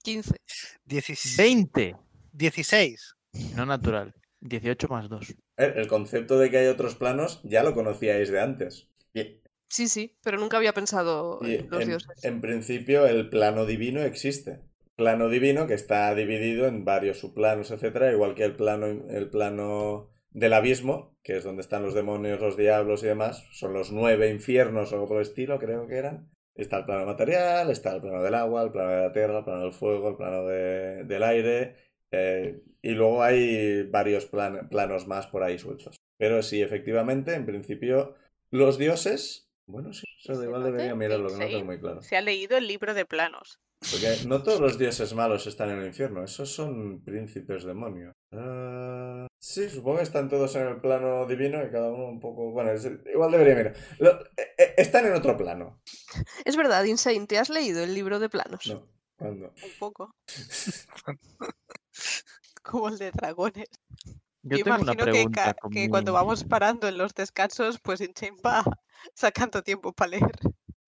[0.04, 0.36] 15.
[0.86, 1.38] 16.
[1.38, 1.96] 20.
[2.32, 3.16] 16.
[3.56, 4.14] No natural.
[4.42, 5.36] 18 más 2.
[5.58, 8.90] El, el concepto de que hay otros planos ya lo conocíais de antes.
[9.68, 12.24] Sí, sí, pero nunca había pensado y en los en, dioses.
[12.24, 14.62] en principio el plano divino existe.
[14.96, 20.12] Plano divino que está dividido en varios subplanos, etcétera, igual que el plano, el plano
[20.36, 23.48] del abismo, que es donde están los demonios, los diablos y demás.
[23.52, 26.30] Son los nueve infiernos o algo por el estilo, creo que eran.
[26.56, 29.44] Está el plano material, está el plano del agua, el plano de la tierra, el
[29.46, 31.76] plano del fuego, el plano de- del aire.
[32.12, 35.98] eh, y luego hay varios plan- planos más por ahí sueltos.
[36.18, 38.16] Pero sí, efectivamente, en principio,
[38.52, 39.50] los dioses.
[39.66, 42.02] Bueno, sí, eso igual debería mirarlo, que no tengo muy claro.
[42.04, 43.60] Se ha leído el libro de planos.
[43.92, 48.14] Porque no todos los dioses malos están en el infierno, esos son príncipes demonios.
[48.32, 52.52] Ah, sí, supongo que están todos en el plano divino y cada uno un poco.
[52.52, 53.76] Bueno, es- igual debería mirar.
[54.00, 55.80] Lo- eh, eh, están en otro plano.
[56.44, 58.66] Es verdad, Insane, ¿te has leído el libro de planos?
[58.68, 59.54] No, ¿cuándo?
[59.64, 60.16] Un poco.
[62.64, 63.70] Como el de dragones.
[64.42, 65.56] Yo Yo tengo una imagino que, pregunta.
[65.72, 68.64] que mi- cuando vamos parando en los descansos, pues Insane va
[69.14, 70.32] sacando tiempo para leer.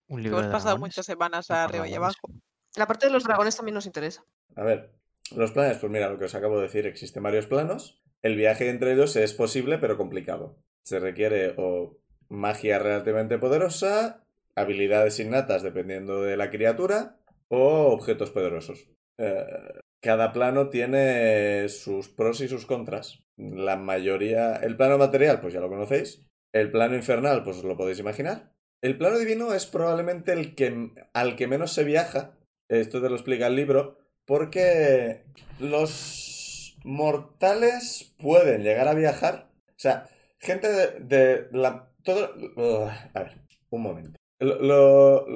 [0.08, 0.80] Un Que libro hemos de pasado dragones.
[0.80, 1.96] muchas semanas arriba y dragones.
[1.96, 2.42] abajo.
[2.76, 4.24] La parte de los dragones también nos interesa.
[4.56, 4.90] A ver,
[5.34, 8.02] los planes, pues mira, lo que os acabo de decir, existen varios planos.
[8.22, 10.58] El viaje entre ellos es posible, pero complicado.
[10.82, 11.98] Se requiere o
[12.28, 17.16] magia relativamente poderosa, habilidades innatas dependiendo de la criatura
[17.48, 18.88] o objetos poderosos.
[19.18, 19.44] Eh,
[20.00, 23.24] cada plano tiene sus pros y sus contras.
[23.36, 24.56] La mayoría...
[24.56, 26.24] El plano material, pues ya lo conocéis.
[26.52, 28.52] El plano infernal, pues os lo podéis imaginar.
[28.80, 32.37] El plano divino es probablemente el que al que menos se viaja.
[32.68, 33.98] Esto te lo explica el libro.
[34.24, 35.24] Porque
[35.58, 39.50] los mortales pueden llegar a viajar.
[39.68, 40.08] O sea,
[40.38, 40.68] gente
[41.00, 41.90] de, la...
[42.02, 42.90] Todo...
[43.14, 43.40] A ver,
[43.70, 44.18] un momento.
[44.38, 45.26] Lo, lo,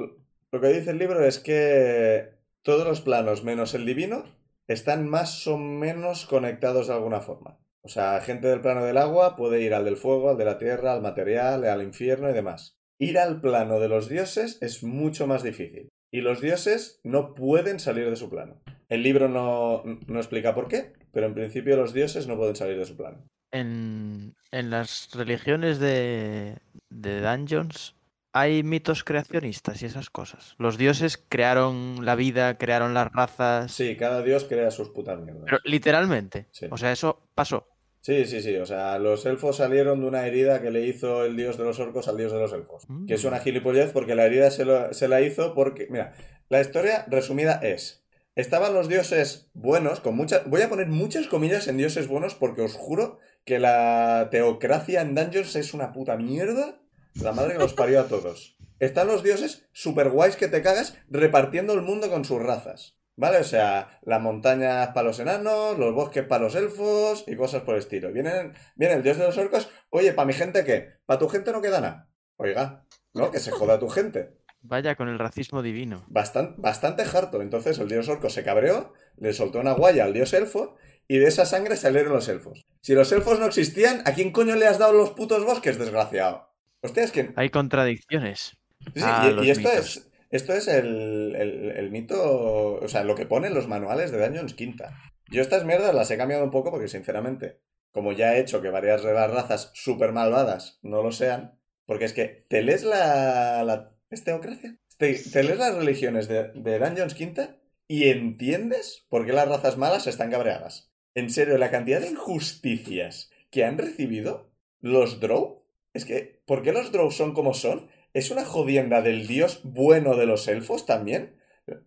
[0.51, 4.25] lo que dice el libro es que todos los planos menos el divino
[4.69, 7.59] están más o menos conectados de alguna forma.
[7.83, 10.59] O sea, gente del plano del agua puede ir al del fuego, al de la
[10.59, 12.79] tierra, al material, al infierno y demás.
[12.99, 15.89] Ir al plano de los dioses es mucho más difícil.
[16.13, 18.61] Y los dioses no pueden salir de su plano.
[18.91, 22.79] El libro no, no explica por qué, pero en principio los dioses no pueden salir
[22.79, 23.25] de su plano.
[23.51, 26.59] En, en las religiones de,
[26.91, 27.97] de Dungeons
[28.35, 30.55] hay mitos creacionistas y esas cosas.
[30.59, 33.73] Los dioses crearon la vida, crearon las razas.
[33.73, 35.45] Sí, cada dios crea sus putas mierdas.
[35.47, 36.47] Pero literalmente.
[36.51, 36.67] Sí.
[36.71, 37.69] O sea, eso pasó.
[38.03, 38.57] Sí, sí, sí.
[38.57, 41.79] O sea, los elfos salieron de una herida que le hizo el dios de los
[41.79, 42.85] orcos al dios de los elfos.
[42.89, 43.07] Mm.
[43.07, 45.87] Que es una gilipollez porque la herida se, lo- se la hizo porque...
[45.89, 46.13] Mira,
[46.49, 48.05] la historia resumida es...
[48.35, 50.45] Estaban los dioses buenos, con muchas...
[50.49, 55.15] Voy a poner muchas comillas en dioses buenos porque os juro que la teocracia en
[55.15, 56.81] Dungeons es una puta mierda.
[57.15, 58.57] La madre que los parió a todos.
[58.81, 62.97] Están los dioses super guays que te cagas repartiendo el mundo con sus razas.
[63.17, 63.39] ¿Vale?
[63.39, 67.75] O sea, las montañas para los enanos, los bosques para los elfos y cosas por
[67.75, 68.11] el estilo.
[68.13, 70.95] Vienen, viene el dios de los orcos, oye, ¿para mi gente qué?
[71.05, 72.09] ¿Para tu gente no queda nada?
[72.37, 73.31] Oiga, ¿no?
[73.31, 74.39] Que se joda tu gente.
[74.63, 76.05] Vaya con el racismo divino.
[76.09, 77.43] Bastan- bastante harto.
[77.43, 81.27] Entonces el dios orco se cabreó, le soltó una guaya al dios elfo y de
[81.27, 82.65] esa sangre salieron los elfos.
[82.81, 86.49] Si los elfos no existían, ¿a quién coño le has dado los putos bosques, desgraciado?
[86.81, 88.57] Hostia, es que Hay contradicciones.
[88.95, 89.97] Sí, Ah, y esto mitos.
[89.97, 94.55] es esto es el, el- mito, o sea, lo que ponen los manuales de Dungeons
[94.55, 94.99] Quinta.
[95.31, 97.61] Yo estas mierdas las he cambiado un poco porque, sinceramente,
[97.93, 102.07] como ya he hecho que varias de las razas súper malvadas no lo sean, porque
[102.07, 103.63] es que te lees la...
[103.65, 104.77] la ¿Es teocracia?
[104.99, 107.57] Te, te lees las religiones de, de Dungeons Quinta
[107.89, 110.93] y entiendes por qué las razas malas están cabreadas.
[111.15, 116.73] En serio, la cantidad de injusticias que han recibido los Drow, es que, ¿por qué
[116.73, 117.89] los Drow son como son?
[118.15, 121.37] ¿Es una jodienda del dios bueno de los elfos también?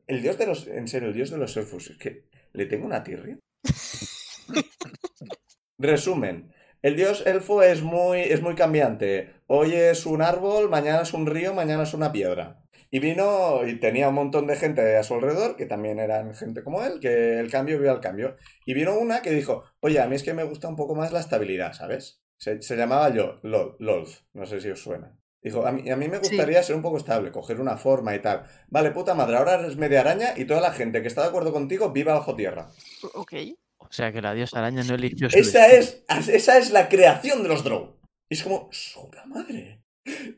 [0.07, 0.67] El dios de los...
[0.67, 1.91] En serio, el dios de los elfos.
[1.91, 3.38] Es que le tengo una tirria.
[5.78, 6.51] Resumen.
[6.82, 9.34] El dios elfo es muy, es muy cambiante.
[9.47, 12.63] Hoy es un árbol, mañana es un río, mañana es una piedra.
[12.89, 16.63] Y vino y tenía un montón de gente a su alrededor, que también eran gente
[16.63, 18.38] como él, que el cambio vio al cambio.
[18.65, 21.11] Y vino una que dijo, oye, a mí es que me gusta un poco más
[21.11, 22.21] la estabilidad, ¿sabes?
[22.38, 25.17] Se, se llamaba yo, Lol, Lolf, no sé si os suena.
[25.45, 26.29] Dijo, a mí, a mí me Sí.
[26.35, 28.45] gustaría ser un poco estable, coger una forma y tal.
[28.67, 31.53] Vale, puta madre, ahora eres media araña y toda la gente que está de acuerdo
[31.53, 32.71] contigo viva bajo tierra.
[33.13, 33.33] Ok.
[33.77, 37.43] O sea que la diosa araña no eligió su Esa es, esa es la creación
[37.43, 37.99] de los Drow.
[38.27, 39.83] Y es como, ¡su puta madre!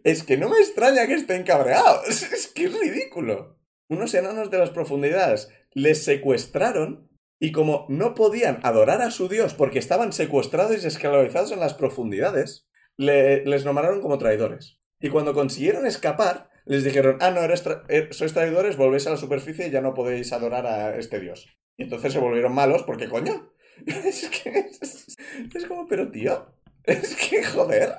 [0.04, 2.06] Es que no me extraña que estén cabreados.
[2.34, 3.58] Es que es ridículo.
[3.90, 7.10] Unos enanos de las profundidades les secuestraron
[7.42, 11.74] y como no podían adorar a su dios porque estaban secuestrados y esclavizados en las
[11.76, 12.66] profundidades,
[12.98, 14.80] le- les nombraron como traidores.
[15.00, 19.12] Y cuando consiguieron escapar, les dijeron, ah, no, eres tra- eh, sois traidores, volvéis a
[19.12, 21.48] la superficie y ya no podéis adorar a este dios.
[21.78, 23.54] Y entonces se volvieron malos porque, coño,
[23.86, 24.50] es que
[24.82, 25.16] es,
[25.54, 26.52] es como, pero tío,
[26.84, 27.94] es que joder,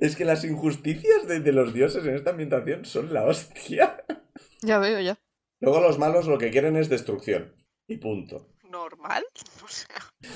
[0.00, 4.04] es que las injusticias de, de los dioses en esta ambientación son la hostia.
[4.62, 5.18] Ya veo, ya.
[5.60, 7.54] Luego los malos lo que quieren es destrucción.
[7.86, 8.50] Y punto.
[8.70, 9.24] ¿Normal?
[9.64, 9.88] O sea,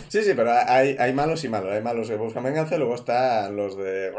[0.09, 1.71] Sí, sí, pero hay, hay malos y malos.
[1.73, 4.11] Hay malos que buscan venganza y luego están los de...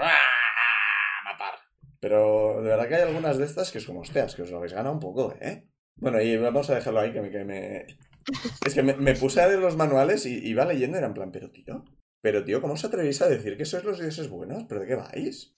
[2.03, 4.57] Pero de verdad que hay algunas de estas que es como, hostias, que os lo
[4.57, 5.63] habéis ganado un poco, ¿eh?
[5.95, 7.31] Bueno, y vamos a dejarlo ahí, que me...
[7.31, 7.85] que me-
[8.67, 11.13] Es que me, me puse a leer los manuales y iba leyendo y era en
[11.13, 11.85] plan, pero tío,
[12.21, 14.65] pero tío, ¿cómo os atrevéis a decir que sois los dioses buenos?
[14.67, 15.55] ¿Pero de qué vais?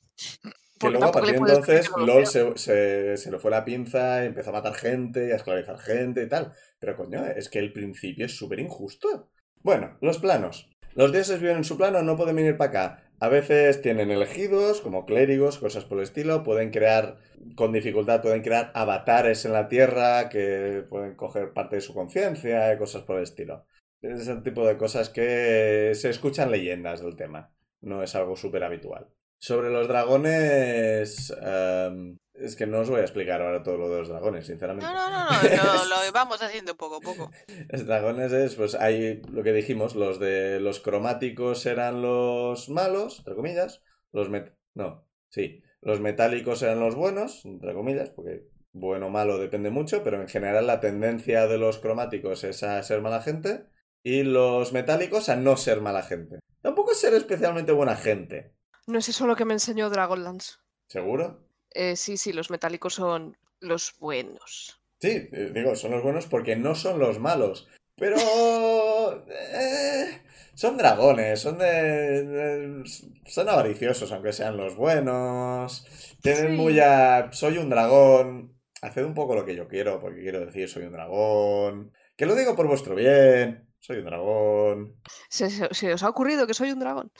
[0.80, 4.24] Que luego a partir de entonces lo LOL se, se, se le fue la pinza,
[4.26, 6.54] empezó a matar gente y a esclavizar gente y tal.
[6.80, 9.30] Pero coño, es que el principio es súper injusto.
[9.64, 10.70] Bueno, los planos.
[10.94, 13.04] Los dioses viven en su plano, no pueden venir para acá.
[13.20, 16.44] A veces tienen elegidos, como clérigos, cosas por el estilo.
[16.44, 17.18] Pueden crear,
[17.56, 22.74] con dificultad, pueden crear avatares en la tierra que pueden coger parte de su conciencia
[22.74, 23.66] y cosas por el estilo.
[24.02, 27.52] Es el tipo de cosas que se escuchan leyendas del tema.
[27.82, 29.08] No es algo súper habitual.
[29.38, 31.34] Sobre los dragones...
[31.42, 34.86] em, es que no os voy a explicar ahora todo lo de los dragones, sinceramente.
[34.86, 37.32] no, no, no, no, lo, lo vamos haciendo poco a poco.
[37.70, 43.20] Los dragones es, pues hay lo que dijimos, los de los cromáticos eran los malos,
[43.20, 43.82] entre comillas,
[44.12, 44.54] los met...
[44.74, 50.04] no, sí, los metálicos eran los buenos, entre comillas, porque bueno o malo depende mucho,
[50.04, 53.68] pero en general la tendencia de los cromáticos es a ser mala gente
[54.04, 56.40] y los metálicos a no ser mala gente.
[56.62, 58.54] Tampoco es ser especialmente buena gente,
[58.88, 60.56] No es eso lo que me enseñó Dragonlance.
[60.88, 61.45] ¿seguro?
[61.76, 64.80] Eh, sí, sí, los metálicos son los buenos.
[65.00, 67.68] Sí, eh, digo, son los buenos porque no son los malos.
[67.96, 68.18] Pero...
[69.30, 70.22] eh,
[70.56, 72.84] son dragones, son de, de-
[73.26, 75.86] Son avariciosos, aunque sean los buenos.
[76.22, 76.58] Tienen Sí.
[76.58, 77.30] muy a...
[77.34, 78.58] Soy un dragón.
[78.82, 81.92] Haced un poco lo que yo quiero, porque quiero decir soy un dragón.
[82.16, 83.68] Que lo digo por vuestro bien.
[83.80, 85.02] Soy un dragón.
[85.30, 87.12] ¿Se, se- se os ha ocurrido que soy un dragón?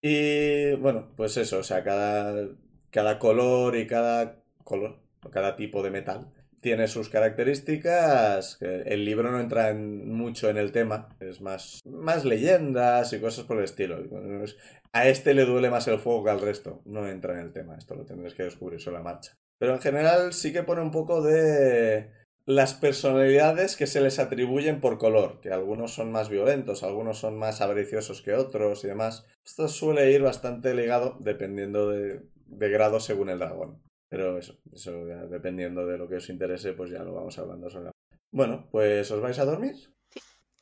[0.00, 2.48] Y bueno, pues eso, o sea, cada,
[2.90, 4.98] cada color y cada color,
[5.30, 8.58] cada tipo de metal tiene sus características.
[8.60, 13.44] El libro no entra en- mucho en el tema, es más, más leyendas y cosas
[13.44, 13.98] por el estilo.
[14.92, 17.76] A este le duele más el fuego que al resto, no entra en el tema,
[17.76, 19.36] esto lo tendréis que descubrir sobre la marcha.
[19.58, 22.10] Pero en general sí que pone un poco de
[22.46, 27.36] las personalidades que se les atribuyen por color, que algunos son más violentos, algunos son
[27.36, 29.26] más avariciosos que otros y demás.
[29.44, 33.82] Esto suele ir bastante ligado dependiendo de, de grado según el dragón.
[34.10, 37.68] Pero eso, eso ya dependiendo de lo que os interese, pues ya lo vamos hablando
[37.70, 37.90] sobre.
[38.32, 39.74] Bueno, pues ¿os vais a dormir?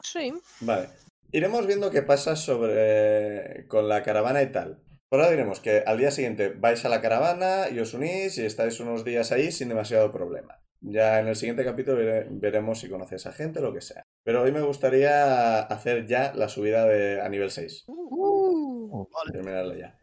[0.02, 0.32] Sí.
[0.60, 0.88] Vale.
[1.32, 4.82] Iremos viendo qué pasa sobre con la caravana y tal.
[5.08, 8.44] Por ahora diremos que al día siguiente vais a la caravana y os unís y
[8.44, 10.60] estáis unos días ahí sin demasiado problema.
[10.80, 14.02] Ya en el siguiente capítulo vere- veremos si conocéis a gente o lo que sea.
[14.24, 17.84] Pero hoy me gustaría hacer ya la subida de, a nivel 6.
[17.86, 19.98] Uh, Terminarla ya.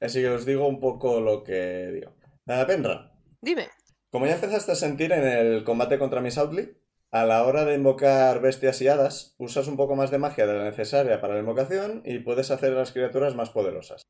[0.00, 2.12] Así que os digo un poco lo que digo.
[2.46, 3.12] Nada, Penra.
[3.40, 3.68] dime.
[4.10, 6.76] Como ya empezaste a sentir en el combate contra Miss Outly,
[7.12, 10.54] a la hora de invocar bestias y hadas, usas un poco más de magia de
[10.54, 14.02] la necesaria para la invocación y puedes hacer a las criaturas más poderosas.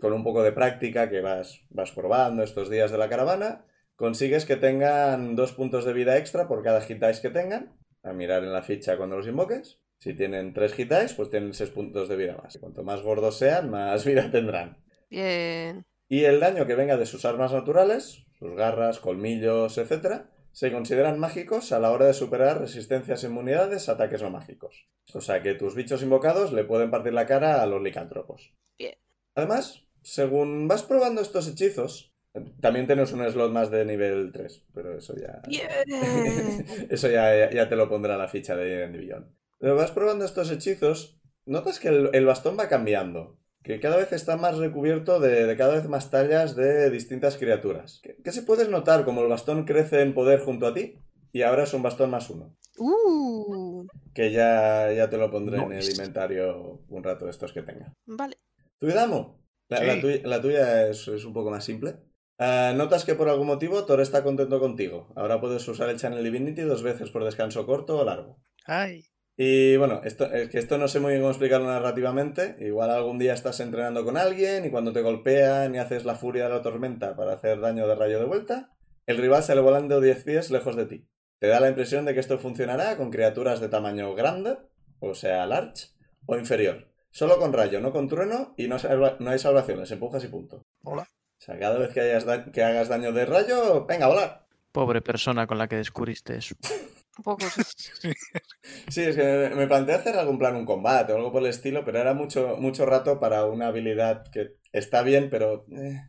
[0.00, 3.64] Con un poco de práctica que vas, vas probando estos días de la caravana,
[3.96, 8.12] consigues que tengan dos puntos de vida extra por cada hit dice que tengan, a
[8.12, 9.80] mirar en la ficha cuando los invoques.
[9.98, 12.54] Si tienen tres hit dice, pues tienen seis puntos de vida más.
[12.56, 14.81] Y cuanto más gordos sean, más vida tendrán.
[15.12, 15.84] Bien.
[16.08, 21.18] Y el daño que venga de sus armas naturales, sus garras, colmillos, etc., se consideran
[21.18, 24.88] mágicos a la hora de superar resistencias e inmunidades ataques no mágicos.
[25.14, 28.54] O sea que tus bichos invocados le pueden partir la cara a los licántropos.
[28.78, 28.94] Bien.
[29.34, 32.14] Además, según vas probando estos hechizos,
[32.60, 35.42] también tienes un slot más de nivel 3, pero eso ya...
[35.46, 35.68] Bien.
[36.90, 39.26] Eso ya, ya te lo pondrá la ficha de Beyond.
[39.58, 43.38] Pero vas probando estos hechizos, notas que el, el bastón va cambiando.
[43.62, 48.00] Que cada vez está más recubierto de, de cada vez más tallas de distintas criaturas.
[48.02, 50.98] Que, que se puedes notar como el bastón crece en poder junto a ti
[51.32, 52.56] y ahora es un bastón más uno.
[52.78, 57.62] Uh, Que ya, ya te lo pondré en el inventario un rato de estos que
[57.62, 57.94] tenga.
[58.06, 58.36] vale.
[58.78, 59.40] ¿Tu Idamo?
[59.68, 61.94] La, la tuya, la tuya es, es un poco más simple.
[62.38, 65.12] Ah, notas que por algún motivo Thor está contento contigo.
[65.14, 68.38] Ahora puedes usar el Channel Divinity dos veces por descanso corto o largo.
[68.66, 69.04] Ay,
[69.36, 72.56] Y bueno, esto, es que esto no sé muy bien cómo explicarlo narrativamente.
[72.60, 76.44] Igual algún día estás entrenando con alguien y cuando te golpean y haces la furia
[76.44, 78.70] de la tormenta para hacer daño de rayo de vuelta,
[79.06, 81.08] el rival sale volando 10 pies lejos de ti.
[81.38, 84.58] Te da la impresión de que esto funcionará con criaturas de tamaño grande,
[85.00, 85.88] o sea, large,
[86.26, 86.88] o inferior.
[87.10, 90.62] Solo con rayo, no con trueno y no, salva- no hay salvaciones, empujas y punto.
[90.84, 91.02] hola.
[91.02, 94.46] O sea, cada vez que, hayas da- que hagas daño de rayo, venga, a volar.
[94.70, 96.54] Pobre persona con la que descubriste eso.
[97.18, 97.44] Un poco.
[97.76, 98.10] sí.
[99.02, 101.98] Es que me- planteé hacer algún plan, un combate o algo por el estilo, pero
[101.98, 105.64] era mucho, mucho rato para una habilidad que está bien, pero...
[105.72, 106.00] eh.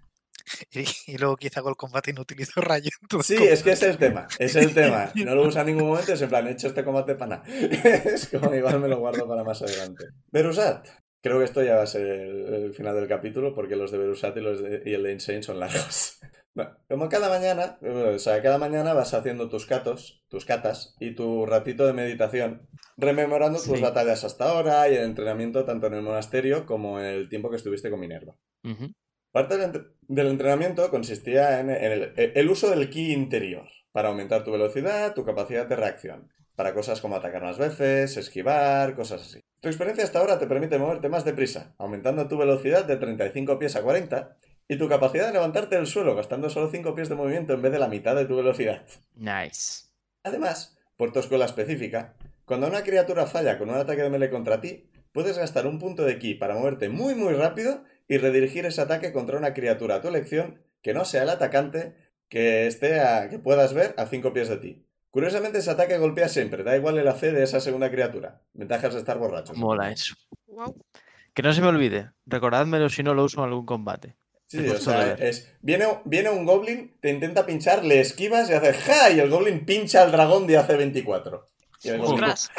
[0.72, 0.84] Y,
[1.14, 2.90] y luego quizá con el combate no utilizo rayo.
[3.24, 5.10] Sí, es que es el tema, es el tema.
[5.26, 7.44] No lo uso en ningún momento, es en plan, he hecho este combate para nada.
[7.48, 10.06] Es como igual me lo guardo para más adelante.
[10.32, 10.88] Berusat.
[11.22, 13.98] Creo que esto ya va a ser el, el final del capítulo, porque los de
[13.98, 16.20] Berusat y, los de, y el de Insane son largos.
[16.94, 21.16] Como cada mañana, eh, o sea, cada mañana vas haciendo tus catos, tus catas y
[21.16, 23.82] tu ratito de meditación, rememorando tus Sí.
[23.82, 27.56] batallas hasta ahora y el entrenamiento tanto en el monasterio como en el tiempo que
[27.56, 28.36] estuviste con Minerva.
[28.64, 28.92] Ujú.
[29.32, 34.10] Parte del, entre- del entrenamiento consistía en, en el, el uso del ki interior, para
[34.10, 39.22] aumentar tu velocidad, tu capacidad de reacción, para cosas como atacar más veces, esquivar, cosas
[39.22, 39.40] así.
[39.62, 43.76] Tu experiencia hasta ahora te permite moverte más deprisa, aumentando tu velocidad de 35 pies
[43.76, 44.38] a 40,
[44.74, 47.72] y tu capacidad de levantarte del suelo, gastando solo 5 pies de movimiento en vez
[47.72, 48.84] de la mitad de tu velocidad.
[49.16, 49.86] Nice.
[50.24, 52.16] Además, por tu escuela específica,
[52.46, 56.04] cuando una criatura falla con un ataque de melee contra ti, puedes gastar un punto
[56.04, 60.02] de ki para moverte muy muy rápido y redirigir ese ataque contra una criatura a
[60.02, 61.96] tu elección que no sea el atacante
[62.28, 64.88] que esté a, que puedas ver a 5 pies de ti.
[65.12, 68.42] Curiosamente ese ataque golpea siempre, da igual el AC de esa segunda criatura.
[68.54, 69.56] Ventajas de estar borrachos.
[69.56, 70.16] Mola eso.
[71.36, 72.10] Que no se me olvide.
[72.26, 74.16] Recordádmelo si no lo uso en algún combate.
[74.54, 78.54] Sí, Es o sea, es, viene, viene un goblin, te intenta pinchar, le esquivas y
[78.54, 79.10] hace ¡ja!
[79.10, 81.44] Y el goblin pincha al dragón de hace 24.
[81.82, 82.52] Y el goblin, Ostras.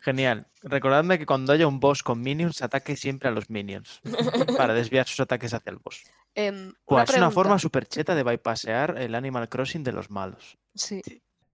[0.00, 0.48] Genial.
[0.64, 4.00] Recordadme que cuando haya un boss con minions, ataque siempre a los minions.
[4.58, 6.02] para desviar sus ataques hacia el boss.
[6.34, 10.58] Em, Pues es una forma súper cheta de bypassear el Animal Crossing de los malos.
[10.74, 11.00] Sí.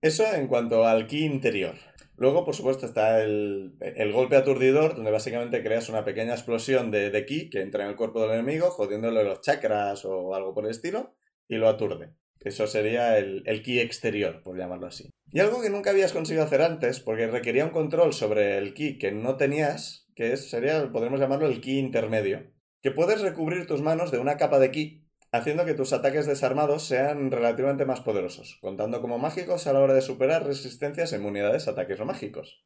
[0.00, 1.74] Eso en cuanto al ki interior.
[2.20, 7.24] Luego, por supuesto, está el, el golpe aturdidor, donde básicamente creas una pequeña explosión de,
[7.24, 10.70] ki que entra en el cuerpo del enemigo, jodiéndole los chakras o algo por el
[10.70, 11.16] estilo,
[11.48, 12.10] y lo aturde.
[12.38, 15.08] Eso sería el, el ki exterior, por llamarlo así.
[15.32, 18.98] Y algo que nunca habías conseguido hacer antes, porque requería un control sobre el ki
[18.98, 22.52] que no tenías, que es, sería, podríamos llamarlo el ki intermedio,
[22.82, 24.99] que puedes recubrir tus manos de una capa de ki
[25.32, 29.94] haciendo que tus ataques desarmados sean relativamente más poderosos, contando como mágicos a la hora
[29.94, 32.64] de superar resistencias e inmunidades a ataques no mágicos.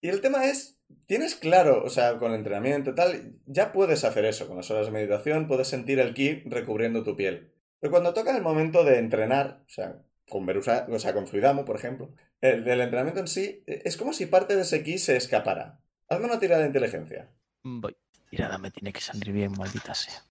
[0.00, 4.04] Y el tema es, tienes claro, o sea, con el entrenamiento y tal, ya puedes
[4.04, 7.52] hacer eso, con las horas de meditación puedes sentir el ki recubriendo tu piel.
[7.80, 11.64] Pero cuando toca el momento de entrenar, o sea, con Verusa, o sea, con Zuidamu,
[11.64, 15.16] por ejemplo, el del entrenamiento en sí, es como si parte de ese ki se
[15.16, 15.80] escapara.
[16.08, 17.30] Hazme una tirada de inteligencia.
[17.62, 17.96] Voy.
[18.30, 20.24] Tirada me tiene que salir bien, maldita sea.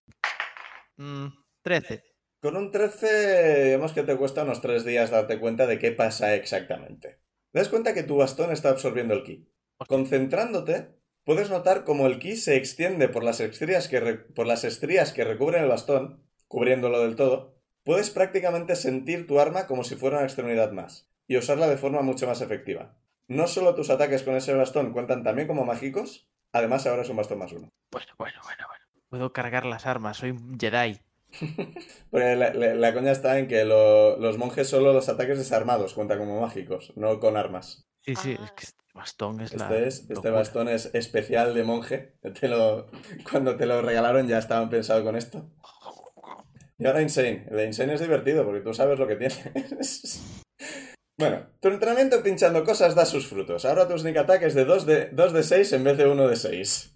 [0.96, 1.26] Mm,
[1.62, 2.02] 13.
[2.40, 6.34] Con un 13, digamos que te cuesta unos 3 días darte cuenta de qué pasa
[6.34, 7.20] exactamente.
[7.52, 9.48] Te das cuenta que tu bastón está absorbiendo el ki.
[9.88, 14.64] Concentrándote, puedes notar cómo el ki se extiende por las estrías que, re- por las
[14.64, 17.54] estrías que recubren el bastón, cubriéndolo del todo.
[17.84, 22.02] Puedes prácticamente sentir tu arma como si fuera una extremidad más, y usarla de forma
[22.02, 22.96] mucho más efectiva.
[23.28, 27.16] No solo tus ataques con ese bastón cuentan también como mágicos, además ahora es un
[27.16, 27.68] bastón más uno.
[27.90, 28.81] Bueno, bueno, bueno, bueno.
[29.12, 30.98] Puedo cargar las armas, soy un Jedi.
[32.10, 35.92] Porque la, la- la coña está en que lo- los monjes solo los ataques desarmados
[35.92, 37.86] cuentan como mágicos, no con armas.
[38.00, 38.44] Sí, sí, Ah.
[38.46, 39.64] es que este bastón es la.
[39.66, 42.14] Este, es, este bastón es especial de monje.
[42.40, 42.86] Te lo-
[43.30, 45.46] cuando te lo regalaron ya estaban pensados con esto.
[46.78, 47.46] Y ahora Insane.
[47.50, 50.22] El de Insane es divertido porque tú sabes lo que tienes.
[51.18, 53.66] Bueno, tu entrenamiento pinchando cosas da sus frutos.
[53.66, 56.26] Ahora tu sneak attack es de 2 de, 2 de 6 en vez de 1
[56.26, 56.91] de 6.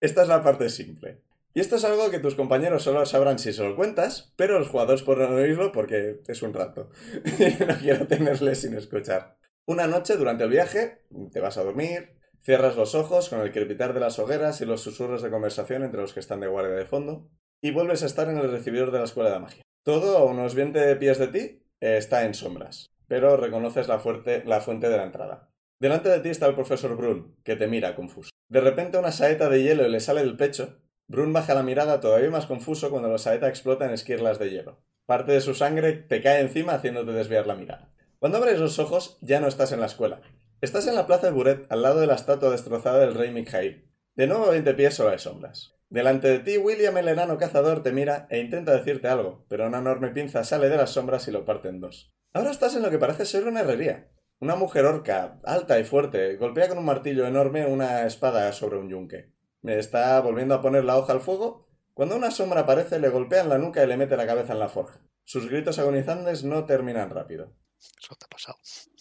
[0.00, 1.22] Esta es la parte simple.
[1.52, 4.68] Y esto es algo que tus compañeros solo sabrán si se lo cuentas, pero los
[4.68, 6.90] jugadores podrán oírlo porque es un rato.
[7.66, 9.36] No quiero tenerles sin escuchar.
[9.66, 13.92] Una noche durante el viaje, te vas a dormir, cierras los ojos con el crepitar
[13.92, 16.86] de las hogueras y los susurros de conversación entre los que están de guardia de
[16.86, 17.28] fondo,
[17.60, 19.62] y vuelves a estar en el recibidor de la escuela de magia.
[19.84, 24.02] Todo a unos 20 pies de ti está en sombras, pero reconoces la,
[24.46, 25.50] la fuente de la entrada.
[25.78, 28.30] Delante de ti está el profesor Brun, que te mira confuso.
[28.50, 30.80] De repente una saeta de hielo le sale del pecho.
[31.06, 34.82] Brun baja la mirada todavía más confuso cuando la saeta explota en esquirlas de hielo.
[35.06, 37.94] Parte de su sangre te cae encima haciéndote desviar la mirada.
[38.18, 40.20] Cuando abres los ojos ya no estás en la escuela.
[40.60, 43.88] Estás en la plaza de Buret, al lado de la estatua destrozada del rey Mikhail.
[44.16, 45.76] De nuevo a 20 pies solo hay sombras.
[45.88, 49.78] Delante de ti, William el enano cazador te mira e intenta decirte algo, pero una
[49.78, 52.12] enorme pinza sale de las sombras y lo parte en dos.
[52.32, 54.08] Ahora estás en lo que parece ser una herrería.
[54.40, 58.88] Una mujer orca, alta y fuerte, golpea con un martillo enorme una espada sobre un
[58.88, 59.32] yunque.
[59.62, 63.50] Está volviendo a poner la hoja al fuego cuando una sombra aparece, le golpea en
[63.50, 65.02] la nuca y le mete la cabeza en la forja.
[65.24, 67.52] Sus gritos agonizantes no terminan rápido.
[67.78, 68.56] Eso te ha pasado.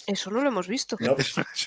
[0.05, 0.97] Eso no lo hemos visto.
[0.99, 1.15] No.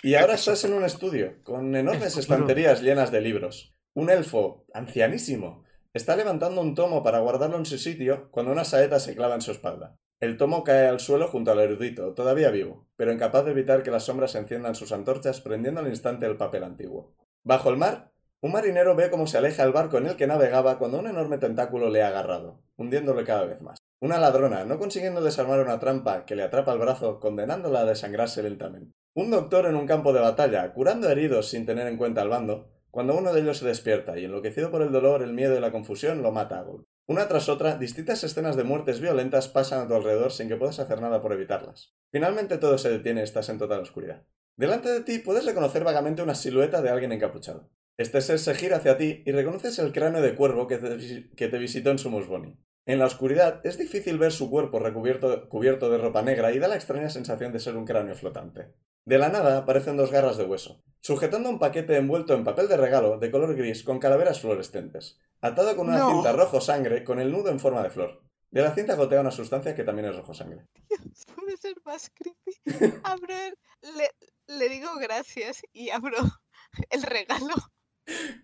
[0.03, 3.75] Y ahora estás en un estudio, con enormes estanterías llenas de libros.
[3.95, 5.65] Un elfo, ancianísimo,
[5.95, 9.41] está levantando un tomo para guardarlo en su sitio cuando una saeta se clava en
[9.41, 9.97] su espalda.
[10.23, 13.91] El tomo cae al suelo junto al erudito, todavía vivo, pero incapaz de evitar que
[13.91, 17.17] las sombras enciendan sus antorchas prendiendo al instante el papel antiguo.
[17.43, 20.79] Bajo el mar, un marinero ve cómo se aleja el barco en el que navegaba
[20.79, 23.79] cuando un enorme tentáculo le ha agarrado, hundiéndole cada vez más.
[23.99, 28.45] Una ladrona, no consiguiendo desarmar una trampa que le atrapa el brazo, condenándola a desangrarse
[28.45, 28.93] lentamente.
[29.15, 32.69] Un doctor en un campo de batalla, curando heridos sin tener en cuenta al bando,
[32.93, 35.73] cuando uno de ellos se despierta y enloquecido por el dolor, el miedo y la
[35.73, 36.92] confusión, lo mata a golpe.
[37.07, 40.79] Una tras otra, distintas escenas de muertes violentas pasan a tu alrededor sin que puedas
[40.79, 41.97] hacer nada por evitarlas.
[42.13, 44.25] Finalmente todo se detiene y estás en total oscuridad.
[44.57, 47.71] Delante de ti puedes reconocer vagamente una silueta de alguien encapuchado.
[47.97, 51.91] Este ser se gira hacia ti y reconoces el cráneo de cuervo que te, visitó
[51.91, 52.57] en su Musboni.
[52.87, 56.69] En la oscuridad es difícil ver su cuerpo recubierto cubierto de ropa negra y da
[56.69, 58.75] la extraña sensación de ser un cráneo flotante.
[59.05, 62.77] De la nada aparecen dos garras de hueso, sujetando un paquete envuelto en papel de
[62.77, 66.11] regalo de color gris con calaveras fluorescentes, atado con una No.
[66.11, 68.23] cinta rojo sangre con el nudo en forma de flor.
[68.51, 70.67] De la cinta gotea una sustancia que también es rojo sangre.
[71.35, 72.95] Puede ser más creepy.
[73.03, 74.11] Abro el- le,
[74.59, 76.17] le digo gracias y abro
[76.91, 77.55] el regalo.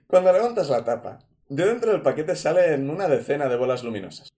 [0.09, 4.29] Cuando levantas la tapa, de dentro del paquete salen una decena de bolas luminosas.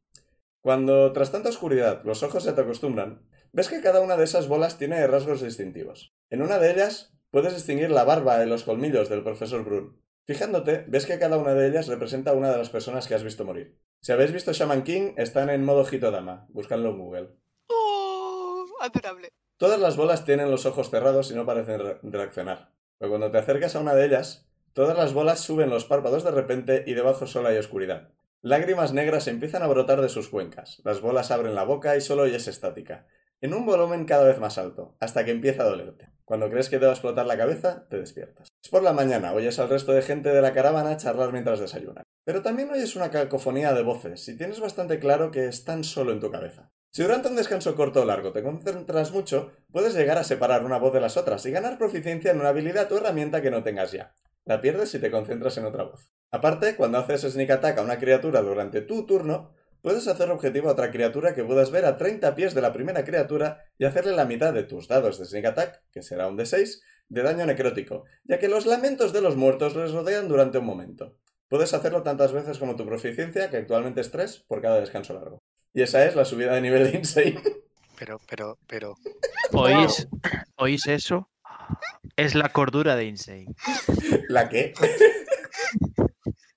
[0.63, 3.23] Cuando, tras tanta oscuridad, los ojos se te acostumbran,
[3.53, 6.15] ves que cada una de esas bolas tiene rasgos distintivos.
[6.31, 10.01] En una de ellas puedes distinguir la barba y los colmillos del profesor Brun.
[10.27, 13.25] Fijándote, ves que cada una de ellas representa a una de las personas que has
[13.25, 13.79] visto morir.
[14.01, 16.47] Si habéis visto Shaman King, están en modo Hitodama.
[16.51, 17.29] Buscadlo en Google.
[17.69, 18.65] ¡Oh!
[18.81, 19.29] Adorable.
[19.57, 22.73] Todas las bolas tienen los ojos cerrados y no parecen re- reaccionar.
[22.99, 26.31] Pero cuando te acercas a una de ellas, todas las bolas suben los párpados de
[26.31, 28.11] repente y debajo solo hay oscuridad.
[28.43, 30.81] Lágrimas negras empiezan a brotar de sus cuencas.
[30.85, 33.07] Las bolas abren la boca y solo oyes estática.
[33.43, 36.11] En un volumen cada vez más alto, hasta que empieza a dolerte.
[36.27, 38.49] Cuando crees que te va a explotar la cabeza, te despiertas.
[38.63, 42.05] Es por la mañana, oyes al resto de gente de la caravana charlar mientras desayunan.
[42.27, 46.21] Pero también oyes una cacofonía de voces y tienes bastante claro que están solo en
[46.21, 46.71] tu cabeza.
[46.93, 50.79] Si durante un descanso corto o largo te concentras mucho, puedes llegar a separar una
[50.79, 53.93] voz de las otras y ganar proficiencia en una habilidad o herramienta que no tengas
[53.93, 54.15] ya.
[54.45, 56.13] La pierdes si te concentras en otra voz.
[56.31, 60.73] Aparte, cuando haces sneak attack a una criatura durante tu turno, puedes hacer objetivo a
[60.73, 64.25] otra criatura que puedas ver a 30 pies de la primera criatura y hacerle la
[64.25, 68.39] mitad de tus dados de sneak attack, que será un D6, de daño necrótico, ya
[68.39, 71.17] que los lamentos de los muertos les rodean durante un momento.
[71.49, 75.43] Puedes hacerlo tantas veces como tu proficiencia, que actualmente es 3, por cada descanso largo.
[75.75, 77.41] Y esa es la subida de nivel de Insane.
[77.99, 78.95] Pero, pero, pero.
[79.53, 80.09] ¿Oís,
[80.57, 81.29] ¿Oís eso?
[82.17, 83.55] Es la cordura de Insane.
[84.31, 84.73] ¿La qué?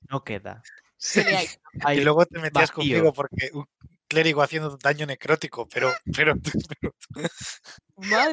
[0.09, 0.63] No queda.
[1.93, 2.76] Y luego te metías vacío.
[2.76, 3.66] conmigo porque un
[4.08, 6.34] clérigo haciendo daño necrótico, pero, pero,
[6.80, 6.93] pero-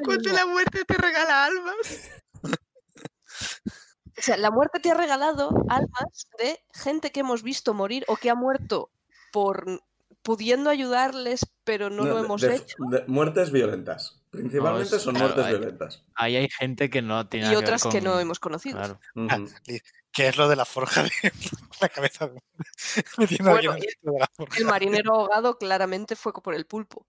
[0.05, 1.77] Cuando la muerte te regala almas.
[4.19, 8.17] O sea, la muerte te ha regalado almas de gente que hemos visto morir o
[8.17, 8.91] que ha muerto
[9.33, 9.81] por
[10.23, 12.77] pudiendo ayudarles, pero no, lo hemos de- hecho.
[12.91, 14.21] de- muertes violentas.
[14.29, 16.05] Principalmente No, es- son claro, muertes hay- violentas.
[16.17, 18.77] Ahí hay gente que no tiene Y nada que ver otras que no hemos conocido.
[18.79, 19.01] Claro.
[20.13, 21.11] Que es lo de la forja de
[21.81, 22.43] la cabeza de-
[23.43, 24.59] Bueno, de la forja.
[24.59, 27.07] El marinero ahogado claramente fue por el pulpo.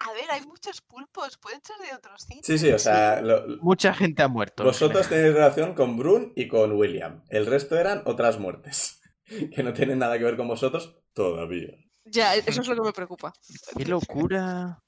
[0.00, 1.38] A ver, hay muchos pulpos.
[1.38, 2.46] Pueden ser de otros sitios.
[2.46, 4.62] Sí, sí, o sea, lo- Mucha gente ha muerto.
[4.62, 7.24] vosotros tenéis relación con Brun y con William.
[7.30, 9.00] El resto eran otras muertes.
[9.54, 11.68] Que no tienen nada que ver con vosotros todavía.
[12.06, 13.32] Ya, eso es lo que me preocupa.
[13.76, 14.82] ¡Qué locura!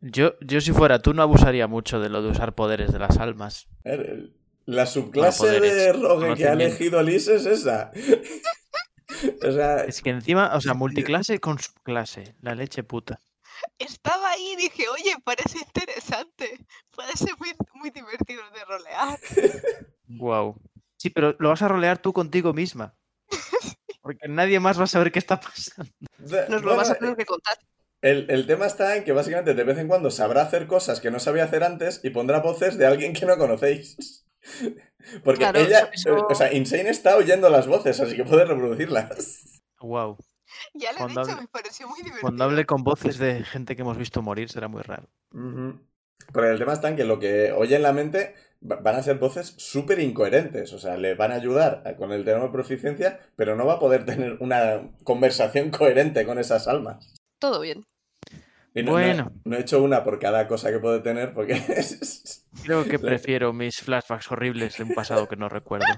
[0.00, 3.16] Yo, yo si fuera tú no abusaría mucho de lo de usar poderes de las
[3.18, 3.66] almas.
[3.84, 4.36] A ver, el-
[4.66, 7.90] La subclase Bueno, de Rogue que ha elegido Liz es esa.
[9.42, 12.34] o sea, Es que encima, o sea, multiclase con subclase.
[12.40, 13.20] La leche puta.
[13.78, 16.66] Estaba ahí y dije, oye, parece interesante.
[16.90, 19.18] Puede ser muy, muy divertido de rolear.
[20.06, 20.60] Wow.
[20.98, 22.94] Sí, pero lo vas a rolear tú contigo misma.
[24.02, 25.90] Porque nadie más va a saber qué está pasando.
[26.18, 27.56] Nos lo vas a tener que contar.
[28.02, 31.10] el, el tema está en que básicamente de vez en cuando sabrá hacer cosas que
[31.10, 34.23] no sabía hacer antes y pondrá voces de alguien que no conocéis.
[35.24, 38.44] Porque Claro, ella, eso- eso- o sea, Insane está oyendo las voces, así que puede
[38.44, 39.60] reproducirlas.
[39.80, 40.16] Wow.
[40.74, 42.20] Ya le he Cuando dicho, hable- me pareció muy divertido.
[42.22, 45.08] Cuando hable con voces de gente que hemos visto morir será muy raro.
[45.32, 45.78] Ujú.
[46.32, 49.02] Pero el tema está en que lo que oye en la mente va- van a
[49.02, 50.72] ser voces súper incoherentes.
[50.72, 53.78] O sea, le van a ayudar con el tema de proficiencia, pero no va a
[53.78, 57.14] poder tener una conversación coherente con esas almas.
[57.38, 57.84] Todo bien.
[58.74, 59.32] No, Bueno.
[59.44, 61.54] no he hecho una por cada cosa que puede tener, porque
[62.64, 65.86] Creo que prefiero mis flashbacks horribles de un pasado que no recuerdo.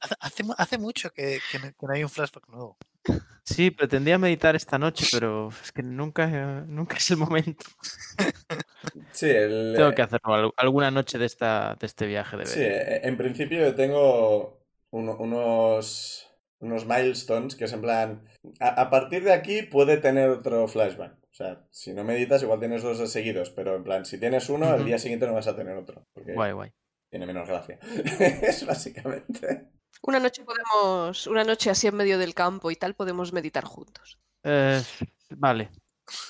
[0.00, 2.76] Hace- Hace, mu- hace mucho que, que no, que no hay un flashback nuevo.
[3.44, 7.64] Sí, pretendía meditar esta noche, pero es que nunca, eh, nunca es el momento.
[9.12, 12.60] Sí, el- Tengo que hacerlo al- alguna noche de, esta, de este viaje de Sí,
[12.60, 12.72] ver.
[12.72, 16.23] eh, en principio tengo uno- unos,
[16.64, 18.24] unos milestones que es en plan,
[18.60, 21.12] a, a partir de aquí puede tener otro flashback.
[21.30, 24.48] O sea, si no meditas igual tienes dos de seguidos, pero en plan, si tienes
[24.48, 26.70] uno, al día siguiente no vas a tener otro, porque Guay, guay.
[27.10, 27.78] tiene menos gracia.
[28.42, 29.68] es básicamente.
[30.02, 34.18] Una noche podemos, una noche así en medio del campo y tal, podemos meditar juntos.
[34.44, 34.80] Eh,
[35.30, 35.70] vale,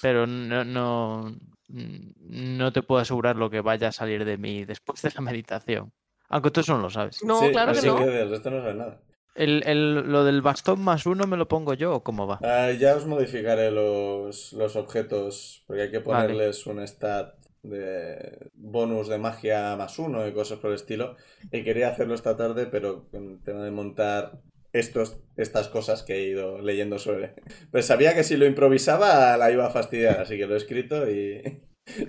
[0.01, 1.37] pero no, no,
[1.69, 5.93] no te puedo asegurar lo que vaya a salir de mí después de la meditación.
[6.29, 7.23] Aunque tú eso no lo sabes.
[7.25, 7.97] No, Sí, claro que no.
[7.99, 9.01] que del resto no sabes nada.
[9.35, 12.39] El, el- lo del bastón más uno me lo pongo yo o cómo va.
[12.43, 16.29] Ah, ya os modificaré los, los objetos, porque hay que Vale.
[16.29, 21.17] ponerles un stat de bonus de magia más uno y cosas por el estilo.
[21.51, 24.41] Y quería hacerlo esta tarde, pero con el tema de montar
[24.73, 27.35] estos, estas cosas que he ido leyendo sobre.
[27.71, 31.09] Pues sabía que si lo improvisaba la iba a fastidiar, así que lo he escrito
[31.11, 31.63] y,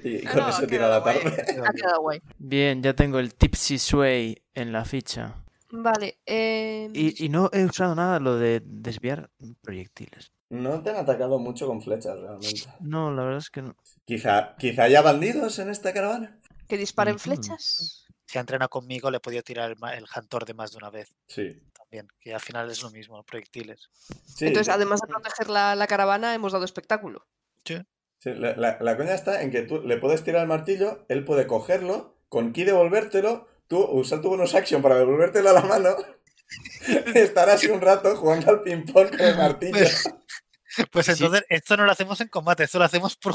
[0.03, 1.21] y No, con no, eso ha tiro la tarde.
[1.65, 2.19] Ha quedado guay.
[2.37, 5.35] Bien, ya tengo el Tipsy Sway en la ficha.
[5.83, 6.19] Vale.
[6.25, 9.29] eh, Y, y no he usado nada lo de desviar
[9.61, 10.31] proyectiles.
[10.49, 12.63] No te han atacado mucho con flechas, realmente.
[12.79, 13.75] No, la verdad es que no.
[14.05, 16.39] Quizá, quizá haya bandidos en esta caravana.
[16.67, 18.05] que disparen flechas.
[18.27, 20.89] Si ha entrenado conmigo, le he podido tirar el, el Hunter de más de una
[20.89, 21.59] vez Sí.
[21.77, 23.89] también, que al final es lo mismo, proyectiles.
[24.25, 24.71] Sí, Entonces, sí.
[24.71, 27.25] además de proteger la, la caravana, hemos dado espectáculo.
[27.63, 31.23] Sí, la, la- la coña está en que tú le puedes tirar el martillo, él
[31.25, 35.95] puede cogerlo, con ki devolvértelo, tú usar tu bonus action para devolvértelo a la mano
[37.15, 39.73] Estar así un rato jugando al ping-pong con el martillo.
[39.73, 40.07] Pues,
[40.91, 41.11] pues Sí.
[41.13, 43.33] entonces, esto no lo hacemos en combate, esto lo hacemos por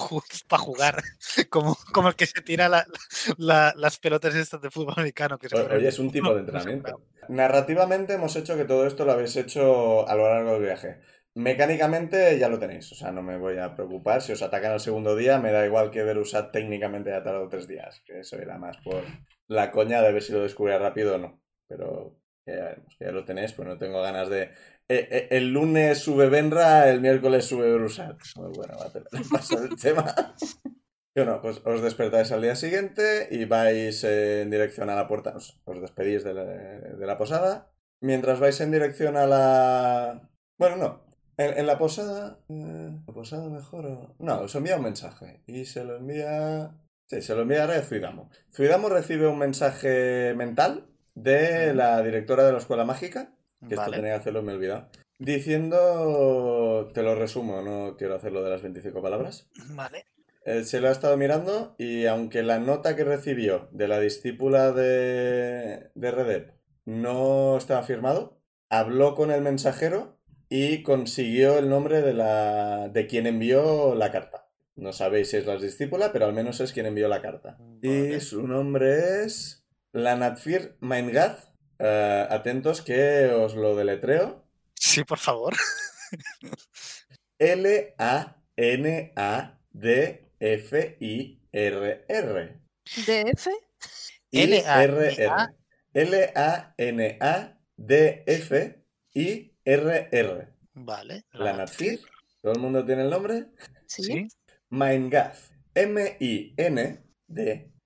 [0.49, 1.03] para jugar.
[1.51, 2.87] Como, como el que se tira la-
[3.39, 5.39] la- las pelotas estas de fútbol americano.
[5.39, 5.57] Que se.
[5.57, 7.01] Oye, es un tipo de entrenamiento.
[7.29, 11.01] Narrativamente hemos hecho que todo esto lo habéis hecho a lo largo del viaje.
[11.35, 14.21] Mecánicamente ya lo tenéis, o sea, no me voy a preocupar.
[14.21, 17.69] Si os atacan el segundo día, me da igual que Verusat técnicamente haya tardado tres
[17.69, 18.03] días.
[18.05, 19.05] Que eso era más por
[19.47, 21.41] la coña de ver si lo descubría rápido o no.
[21.69, 22.17] Pero
[22.47, 24.43] ya veremos, que ya lo tenéis, pues no tengo ganas de.
[24.43, 28.17] eh, eh, el lunes sube Benra, el miércoles sube Verusat.
[28.35, 30.15] Pues bueno, va a tener pasar el tema.
[31.15, 35.37] Bueno, pues os despertáis al día siguiente y vais en dirección a la puerta.
[35.37, 37.73] Os, os despedís de la, de la posada.
[38.01, 40.31] Mientras vais en dirección a la.
[40.57, 41.10] Bueno, no.
[41.41, 42.39] En, en la posada.
[42.49, 44.15] eh, ¿La posada mejor o.?
[44.19, 45.43] No, os envía un mensaje.
[45.47, 46.77] Y se lo envía.
[47.07, 48.31] Sí, se lo enviará a Zuidamo.
[48.55, 53.35] Zuidamo recibe un mensaje mental de la directora de la escuela mágica.
[53.69, 54.91] Que esto tenía que hacerlo, me he olvidado.
[55.19, 56.91] Diciendo.
[56.95, 59.49] Te lo resumo, no quiero hacerlo de las 25 palabras.
[59.71, 60.05] Vale.
[60.45, 64.73] Eh, se lo ha estado mirando y aunque la nota que recibió de la discípula
[64.73, 66.55] de, de Redep
[66.87, 70.19] no estaba firmado, habló con el mensajero
[70.53, 74.49] y consiguió el nombre de, la, de quien envió la carta.
[74.75, 77.57] No sabéis si es la discípula, pero al menos es quien envió la carta.
[77.61, 78.17] Vale.
[78.17, 81.45] Y su nombre es Lanatfir Maingath.
[81.79, 84.45] Eh, atentos que os lo deletreo.
[84.75, 85.55] Sí, por favor.
[87.39, 88.21] L-A-N-A-D-F-I-R-R.
[92.97, 93.49] DF.
[94.33, 95.51] I-R-R.
[99.65, 100.49] L-A-N-A-D-F-I-R-R.
[100.75, 101.25] Vale.
[101.33, 101.67] La.
[102.43, 103.47] ¿Todo el mundo tiene el nombre?
[103.87, 104.03] Sí.
[104.03, 104.29] Sí.
[104.71, 105.37] Maingath.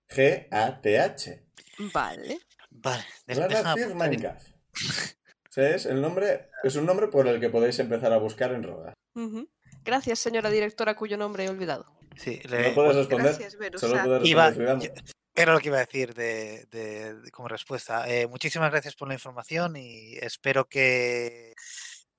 [0.08, 1.44] M-I-N-D-G-A-T-H.
[1.92, 2.38] Vale.
[2.70, 3.04] Vale.
[3.94, 4.42] Maingath.
[4.46, 8.52] O sea, es el nombre, es un nombre por el que podéis empezar a buscar
[8.52, 8.94] en Roda.
[9.84, 11.86] Gracias, señora directora, cuyo nombre he olvidado.
[12.16, 13.36] Sí, No puedes responder.
[13.38, 14.94] Gracias, Solo puedes Iba- responder yo-
[15.34, 18.08] Era lo que iba a decir de, de- de- como respuesta.
[18.08, 21.54] Eh, muchísimas gracias por la información y espero que,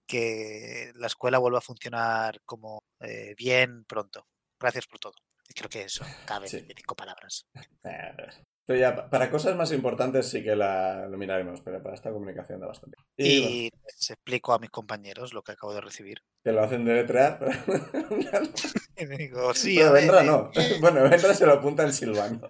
[0.06, 4.28] que la escuela vuelva a funcionar como eh, bien pronto.
[4.60, 5.14] Gracias por todo.
[5.56, 6.58] Creo que eso cabe Sí.
[6.58, 7.46] en cinco palabras.
[8.68, 12.10] Pero ya, pa- para cosas más importantes sí que la, lo miraremos, pero para esta
[12.10, 12.98] comunicación da bastante.
[13.16, 16.24] Y, bueno, Y les explico a mis compañeros lo que acabo de recibir.
[16.44, 17.40] te lo hacen deletrear.
[18.98, 20.52] Y me digo, sí, bueno, Vendra no.
[20.82, 22.50] Bueno, Vendra se lo apunta en silbando.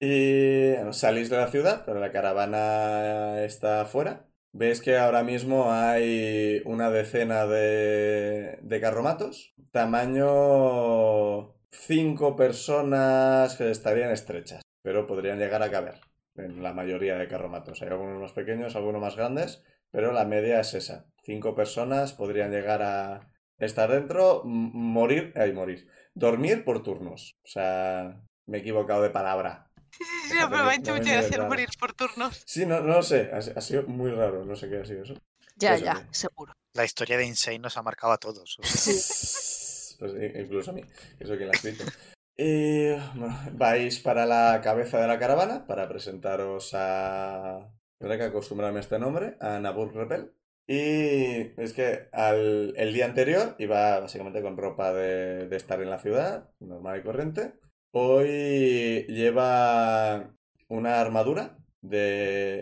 [0.00, 4.26] Y salís de la ciudad, pero la caravana está afuera.
[4.52, 9.54] Veis que ahora mismo hay una decena de, de carromatos.
[9.70, 16.00] Tamaño cinco personas que estarían estrechas, pero podrían llegar a caber
[16.34, 17.82] en la mayoría de carromatos.
[17.82, 21.06] Hay algunos más pequeños, algunos más grandes, pero la media es esa.
[21.22, 27.36] Cinco personas podrían llegar a estar dentro, morir, ay, morir, dormir por turnos.
[27.44, 29.70] O sea, me he equivocado de palabra.
[29.90, 32.42] Sí, sí, sí, pero me ha hecho No mucha gracia morir por turnos.
[32.46, 35.02] Sí, no, no lo sé, ha, ha sido muy raro, no sé qué ha sido
[35.04, 35.14] eso.
[35.56, 36.06] Ya, Eso ya, sí.
[36.10, 36.54] seguro.
[36.74, 38.58] la historia de Insane nos ha marcado a todos.
[38.58, 38.84] o sea,
[39.98, 40.82] Pues, incluso a mí,
[41.18, 41.84] que soy quien la ha escrito.
[42.36, 47.70] Y bueno, vais para la cabeza de la caravana para presentaros a.
[47.98, 50.32] Tendré que acostumbrarme a este nombre, a Nabur Repel.
[50.66, 55.90] Y es que al, el día anterior iba básicamente con ropa de, de estar en
[55.90, 57.54] la ciudad, normal y corriente.
[57.92, 60.32] Hoy lleva
[60.68, 62.60] una armadura de...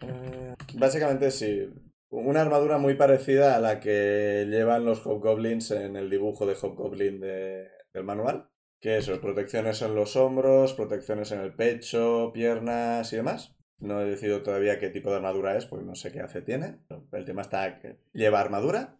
[0.00, 1.68] eh, Básicamente sí,
[2.10, 7.20] una armadura muy parecida a la que llevan los Hobgoblins en el dibujo de Hobgoblin
[7.20, 8.48] de- del manual.
[8.80, 13.56] Que eso, protecciones en los hombros, protecciones en el pecho, piernas y demás.
[13.80, 16.78] No he decidido todavía qué tipo de armadura es, porque no sé qué hace tiene.
[17.12, 18.96] El tema está que lleva armadura.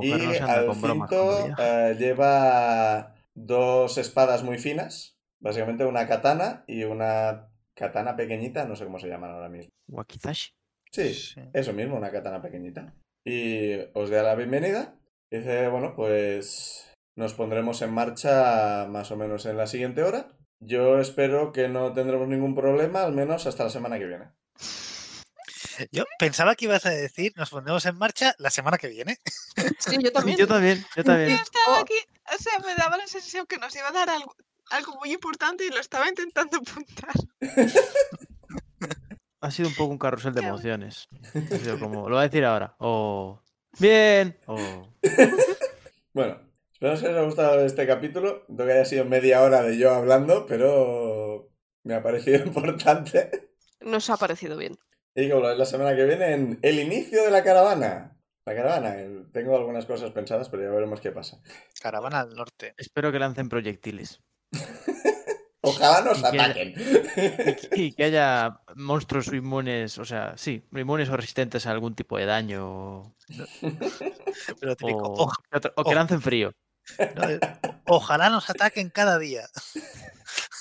[0.00, 5.16] Y al cinto eh, lleva dos espadas muy finas.
[5.40, 9.72] Básicamente una katana y una katana pequeñita, no sé cómo se llaman ahora mismo.
[9.88, 10.52] Wakizashi.
[10.90, 11.40] Sí, Sí.
[11.52, 12.94] eso mismo, una katana pequeñita.
[13.26, 14.94] Y os da la bienvenida.
[15.30, 20.28] Dice, bueno, pues nos pondremos en marcha más o menos en la siguiente hora.
[20.60, 24.30] Yo espero que no tendremos ningún problema, al menos hasta la semana que viene.
[25.92, 29.18] Yo pensaba que ibas a decir, nos pondremos en marcha la semana que viene.
[29.78, 30.38] Sí, yo también.
[30.38, 31.30] Yo también, yo también.
[31.30, 31.80] Yo estaba Oh.
[31.80, 31.94] aquí,
[32.34, 34.34] o sea, me daba la sensación que nos iba a dar algo,
[34.70, 37.12] algo muy importante y lo estaba intentando apuntar.
[39.40, 41.06] Ha sido un poco un carrusel de emociones.
[41.34, 42.76] Ha sido como, lo voy a decir ahora.
[42.78, 43.42] O
[43.78, 44.56] bien, o
[46.14, 46.40] Bueno,
[46.72, 48.46] espero que os haya gustado este capítulo.
[48.48, 51.50] No que haya sido media hora de yo hablando, pero
[51.82, 53.50] me ha parecido importante.
[53.80, 54.78] Nos ha parecido bien.
[55.14, 58.10] Y ves la semana que viene en el inicio de la caravana.
[58.46, 58.96] La caravana,
[59.32, 61.38] tengo algunas cosas pensadas, pero ya veremos qué pasa.
[61.80, 62.74] Caravana al norte.
[62.76, 64.20] Espero que lancen proyectiles.
[65.62, 66.74] Ojalá nos Y que- ataquen.
[67.72, 72.26] Y que haya monstruos inmunes, o sea, sí, inmunes o resistentes a algún tipo de
[72.26, 72.66] daño.
[72.68, 73.16] O,
[74.60, 76.52] Pero típico, o- "Oj- que o que lancen frío.
[77.14, 77.40] no, eh,
[77.86, 79.46] ojalá nos ataquen cada día.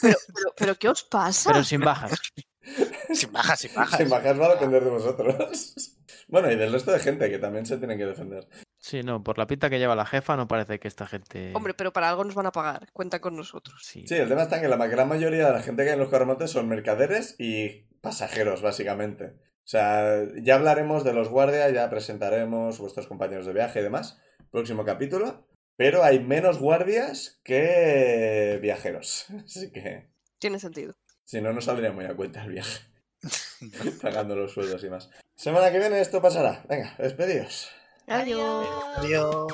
[0.02, 1.52] Pero, pero, pero ¿qué os pasa?
[1.52, 2.18] Pero sin bajas.
[3.14, 4.00] Sin bajas, sin bajas.
[4.00, 5.76] Sin bajas va a depender de vosotros.
[6.28, 8.48] Bueno, y del resto de gente que también se tienen que defender.
[8.80, 11.52] Sí, no, por la pinta que lleva la jefa no parece que esta gente...
[11.54, 12.90] Hombre, pero para algo nos van a pagar.
[12.92, 13.82] Cuenta con nosotros.
[13.84, 14.08] Sí.
[14.08, 16.00] Sí, el tema está en que la gran mayoría de la gente que hay en
[16.00, 19.26] los corremontes son mercaderes y pasajeros, básicamente.
[19.26, 24.18] O sea, ya hablaremos de los guardias, ya presentaremos vuestros compañeros de viaje y demás.
[24.50, 25.48] Próximo capítulo.
[25.76, 29.28] Pero hay menos guardias que viajeros.
[29.46, 30.10] Así que,
[30.40, 30.94] Tiene sentido.
[31.24, 32.93] si no, no saldría muy a cuenta el viaje.
[34.02, 35.10] Pagando los sueldos y más.
[35.36, 36.64] Semana que viene esto pasará.
[36.70, 37.70] Venga, despedidos.
[38.08, 38.68] Adiós.
[38.98, 39.54] Adiós.